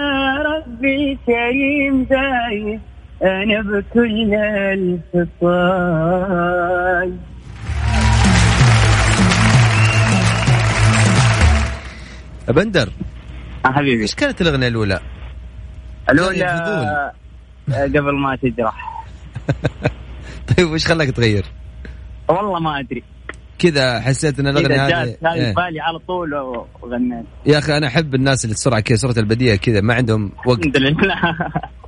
ربي 0.43 1.19
كريم 1.27 2.07
زايد. 2.11 2.81
أنا 3.23 3.61
بكل 3.61 4.35
الفصال. 5.15 5.99
بندر 12.49 12.89
حبيبي. 13.65 14.03
إيش 14.03 14.15
كانت 14.15 14.41
الأغنية 14.41 14.69
الأولى؟ 14.69 15.01
الأولى 16.11 17.13
قبل 17.69 18.15
ما 18.15 18.37
تجرح. 18.37 19.05
طيب 20.57 20.71
وش 20.71 20.87
خلاك 20.87 21.11
تغير؟ 21.11 21.45
والله 22.29 22.61
ما 22.61 22.81
أدري. 22.81 23.03
كذا 23.61 24.01
حسيت 24.01 24.41
إن 24.41 24.47
الأغنية 24.47 24.87
هذه 24.87 25.17
هذه 25.25 25.35
إيه. 25.35 25.55
بالي 25.55 25.81
على 25.81 25.99
طول 25.99 26.35
وغنيت. 26.35 27.25
يا 27.47 27.59
أخي 27.59 27.77
أنا 27.77 27.87
أحب 27.87 28.15
الناس 28.15 28.45
اللي 28.45 28.55
السرعه 28.55 28.81
كذا 28.81 28.97
سرعة 28.97 29.19
البديهة 29.19 29.57
كذا 29.57 29.81
ما 29.81 29.95
عندهم 29.95 30.33
وقت. 30.47 30.67
الحمد 30.67 30.77
لله. 30.77 31.17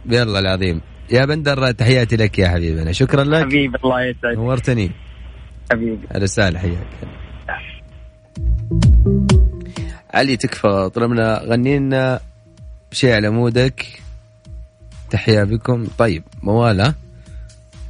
يلا 0.06 0.38
العظيم. 0.38 0.80
يا 1.10 1.24
بندر 1.24 1.70
تحياتي 1.70 2.16
لك 2.16 2.38
يا 2.38 2.48
حبيبنا 2.48 2.92
شكرا 2.92 3.24
لك. 3.24 3.44
حبيبي 3.44 3.78
الله 3.84 4.02
يسعدك. 4.02 4.36
نورتني. 4.36 4.90
حبيبي. 5.72 6.06
أهلا 6.14 6.22
وسهلا 6.22 6.58
حياك. 6.58 6.86
علي 10.14 10.36
تكفى 10.36 10.90
طلبنا 10.94 11.42
غنينا 11.44 12.20
شيء 12.92 13.14
على 13.14 13.30
مودك. 13.30 13.86
تحيا 15.10 15.44
بكم. 15.44 15.86
طيب 15.98 16.22
موالة 16.42 16.94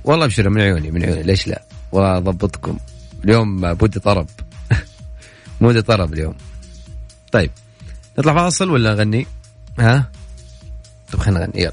والله 0.04 0.24
أبشر 0.24 0.48
من 0.48 0.60
عيوني 0.60 0.90
من 0.90 1.04
عيوني 1.04 1.22
ليش 1.22 1.48
لا؟ 1.48 1.62
وأضبطكم. 1.92 2.78
اليوم 3.24 3.74
بودي 3.74 4.00
طرب. 4.00 4.26
مودي 5.60 5.82
طرب 5.82 6.12
اليوم. 6.12 6.34
طيب 7.32 7.50
نطلع 8.18 8.34
فاصل 8.34 8.70
ولا 8.70 8.94
نغني 8.94 9.26
ها؟ 9.78 10.10
طب 11.12 11.18
خلينا 11.18 11.40
نغني 11.40 11.62
يلا. 11.62 11.72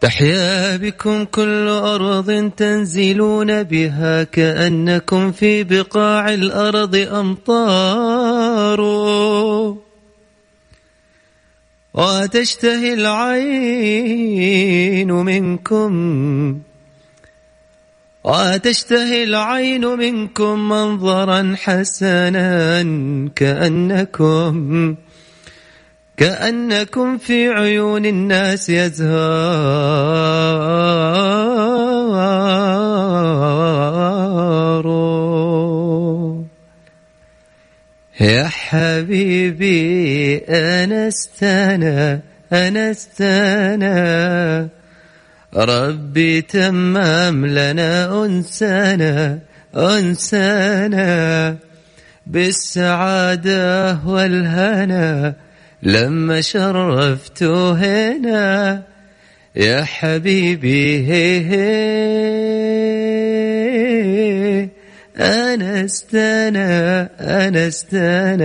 تحيا 0.00 0.76
بكم 0.76 1.24
كل 1.24 1.68
أرض 1.68 2.50
تنزلون 2.56 3.62
بها 3.62 4.22
كأنكم 4.24 5.32
في 5.32 5.64
بقاع 5.64 6.34
الأرض 6.34 6.96
أمطار. 6.96 8.80
وتشتهي 11.96 12.94
العين 12.94 13.92
منكم. 15.12 15.92
وتشتهي 18.24 19.24
العين 19.24 19.84
منكم 19.86 20.68
منظرا 20.68 21.54
حسنا 21.56 22.82
كأنكم 23.36 24.94
كأنكم 26.16 27.18
في 27.18 27.48
عيون 27.48 28.06
الناس 28.06 28.70
يزهار 28.70 30.16
يا 38.20 38.48
حبيبي 38.48 40.36
أنا 40.48 41.08
استنى 41.08 42.20
أنا 42.52 42.90
استنى 42.90 44.68
ربي 45.54 46.42
تمام 46.42 47.46
لنا 47.46 48.24
أنسانا 48.24 49.38
أنسانا. 49.76 51.56
بالسعادة 52.26 53.98
والهنا 54.06 55.34
لما 55.82 56.40
شرفته 56.40 57.72
هنا. 57.72 58.82
يا 59.56 59.84
حبيبي 59.84 61.06
هي 61.08 61.40
هي. 61.50 63.15
أنا 65.18 65.84
استنى 65.84 66.58
أنا 67.20 67.68
استنى 67.68 68.44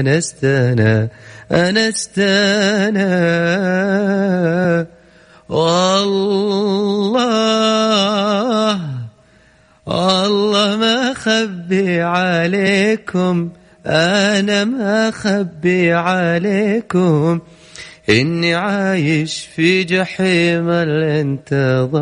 أنا 0.00 0.18
استنى 0.18 1.08
أنا 1.52 1.88
استنى 1.88 3.02
والله 5.48 6.72
الله 9.88 10.76
ما 10.76 11.14
خبي 11.14 12.00
عليكم 12.00 13.50
أنا 13.86 14.64
ما 14.64 15.10
خبي 15.10 15.92
عليكم. 15.92 17.40
إني 18.10 18.54
عايش 18.54 19.48
في 19.56 19.84
جحيم 19.84 20.70
الانتظار. 20.70 21.92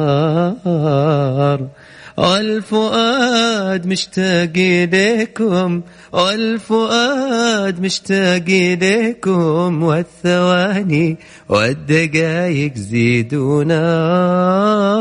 والفؤاد 2.21 3.87
مشتاق 3.87 4.53
إليكم 4.57 5.83
والفؤاد 6.13 7.81
مشتاق 7.81 8.45
إليكم 8.49 9.83
والثواني 9.83 11.17
والدقايق 11.49 12.75
زيدوا 12.75 13.65
نار 13.65 15.01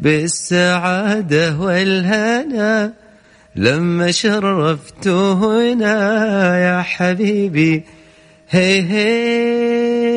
بالسعادة 0.00 1.56
والهنا 1.58 2.92
لما 3.56 4.10
شرفته 4.10 5.32
هنا 5.32 6.58
يا 6.58 6.82
حبيبي 6.82 7.84
هي 8.50 8.82
هي. 8.82 10.07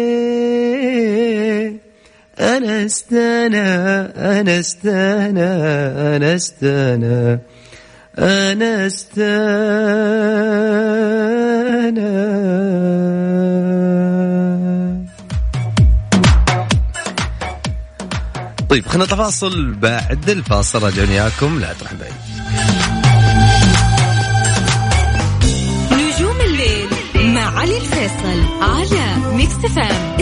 أنا 2.42 2.86
استنى 2.86 3.60
أنا 4.40 4.60
استنى 4.60 5.44
أنا 6.16 6.36
استنى 6.36 7.40
أنا 8.20 8.88
استنى 8.88 9.42
طيب 18.70 18.88
خلينا 18.88 19.06
نطلع 19.06 19.18
فاصل 19.18 19.74
بعد 19.74 20.30
الفاصل. 20.30 20.84
راجعون 20.84 21.10
وياكم 21.10 21.60
لا 21.60 21.74
تروح 21.74 21.94
بعيد. 21.94 22.14
نجوم 25.92 26.42
الليل 26.42 26.88
مع 27.34 27.60
علي 27.60 27.78
الفيصل 27.78 28.40
على 28.62 29.36
Mix 29.36 29.54
FM 29.76 30.18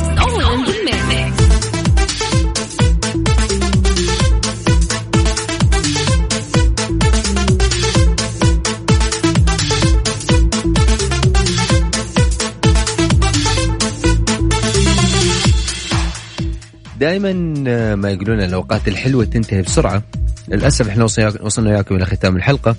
دائما 17.20 17.96
ما 17.96 18.10
يقولون 18.10 18.42
الأوقات 18.42 18.88
الحلوة 18.88 19.26
تنتهي 19.26 19.62
بسرعة. 19.62 20.04
للأسف 20.48 20.88
إحنا 20.88 21.04
وصلنا 21.42 21.70
وياكم 21.70 21.96
إلى 21.96 22.06
ختام 22.06 22.36
الحلقة. 22.36 22.76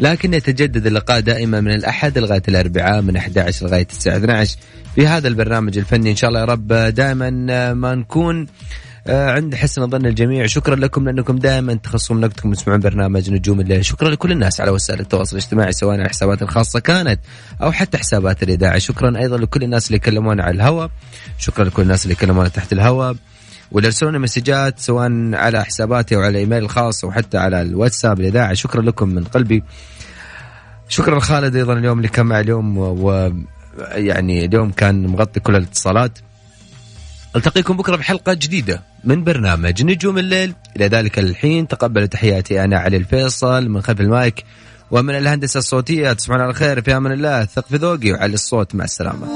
لكن 0.00 0.34
يتجدد 0.34 0.86
اللقاء 0.86 1.20
دائما 1.20 1.60
من 1.60 1.70
الأحد 1.70 2.18
لغاية 2.18 2.42
الأربعاء 2.48 3.02
من 3.02 3.16
11 3.16 3.66
لغاية 3.66 3.86
الساعة 3.90 4.16
12 4.16 4.56
في 4.94 5.06
هذا 5.06 5.28
البرنامج 5.28 5.78
الفني 5.78 6.10
إن 6.10 6.16
شاء 6.16 6.28
الله 6.28 6.40
يا 6.40 6.44
رب 6.44 6.72
دائما 6.72 7.30
ما 7.74 7.94
نكون 7.94 8.46
آه، 9.06 9.30
عند 9.30 9.54
حسن 9.54 9.90
ظن 9.90 10.06
الجميع. 10.06 10.46
شكرا 10.46 10.76
لكم 10.76 11.04
لأنكم 11.04 11.36
دائما 11.36 11.74
تخصصون 11.74 12.24
وقتكم 12.24 12.52
تسمعون 12.52 12.80
برنامج 12.80 13.30
نجوم 13.30 13.60
الليل. 13.60 13.84
شكرا 13.84 14.10
لكل 14.10 14.32
الناس 14.32 14.60
على 14.60 14.70
وسائل 14.70 15.00
التواصل 15.00 15.36
الاجتماعي 15.36 15.72
سواء 15.72 15.92
على 15.92 16.02
الحسابات 16.02 16.42
الخاصة 16.42 16.80
كانت 16.80 17.20
أو 17.62 17.72
حتى 17.72 17.98
حسابات 17.98 18.42
الإذاعة. 18.42 18.78
شكرا 18.78 19.18
أيضا 19.18 19.36
لكل 19.38 19.62
الناس 19.62 19.86
اللي 19.86 19.98
كلمونا 19.98 20.42
على 20.42 20.54
الهواء. 20.54 20.90
شكرا 21.38 21.64
لكل 21.64 21.82
الناس 21.82 22.04
اللي 22.04 22.14
كلمونا 22.14 22.48
تحت 22.48 22.72
الهواء. 22.72 23.16
واللي 23.72 23.86
ارسلونا 23.86 24.18
مسجات 24.18 24.78
سواء 24.78 25.34
على 25.34 25.64
حساباتي 25.64 26.16
أو 26.16 26.20
على 26.20 26.30
الايميل 26.30 26.62
الخاص 26.62 27.04
أو 27.04 27.12
حتى 27.12 27.38
على 27.38 27.62
الواتساب 27.62 28.20
الاذاعه 28.20 28.54
شكرا 28.54 28.82
لكم 28.82 29.08
من 29.08 29.24
قلبي. 29.24 29.64
شكرا 30.88 31.20
خالد 31.20 31.56
أيضا 31.56 31.72
اليوم 31.72 31.98
اللي 31.98 32.08
كان 32.08 32.26
معي 32.26 32.40
اليوم 32.40 32.78
و 32.78 33.32
يعني 33.92 34.44
اليوم 34.44 34.70
كان 34.70 35.06
مغطي 35.06 35.40
كل 35.40 35.56
الاتصالات. 35.56 36.18
ألتقيكم 37.36 37.76
بكرة 37.76 37.96
بحلقة 37.96 38.34
جديدة 38.34 38.82
من 39.04 39.24
برنامج 39.24 39.82
نجوم 39.82 40.18
الليل. 40.18 40.54
إلى 40.76 40.86
ذلك 40.86 41.18
الحين 41.18 41.68
تقبلوا 41.68 42.06
تحياتي 42.06 42.64
أنا 42.64 42.78
علي 42.78 42.96
الفيصل 42.96 43.68
من 43.68 43.82
خلف 43.82 44.00
المايك 44.00 44.44
ومن 44.90 45.14
الهندسة 45.14 45.58
الصوتية. 45.58 46.12
تصبحون 46.12 46.40
على 46.40 46.54
خير 46.54 46.82
في 46.82 46.96
أمان 46.96 47.12
الله. 47.12 47.44
ثق 47.44 47.66
في 47.68 47.76
ذوقي 47.76 48.12
وعلي 48.12 48.34
الصوت. 48.34 48.74
مع 48.74 48.84
السلامة. 48.84 49.26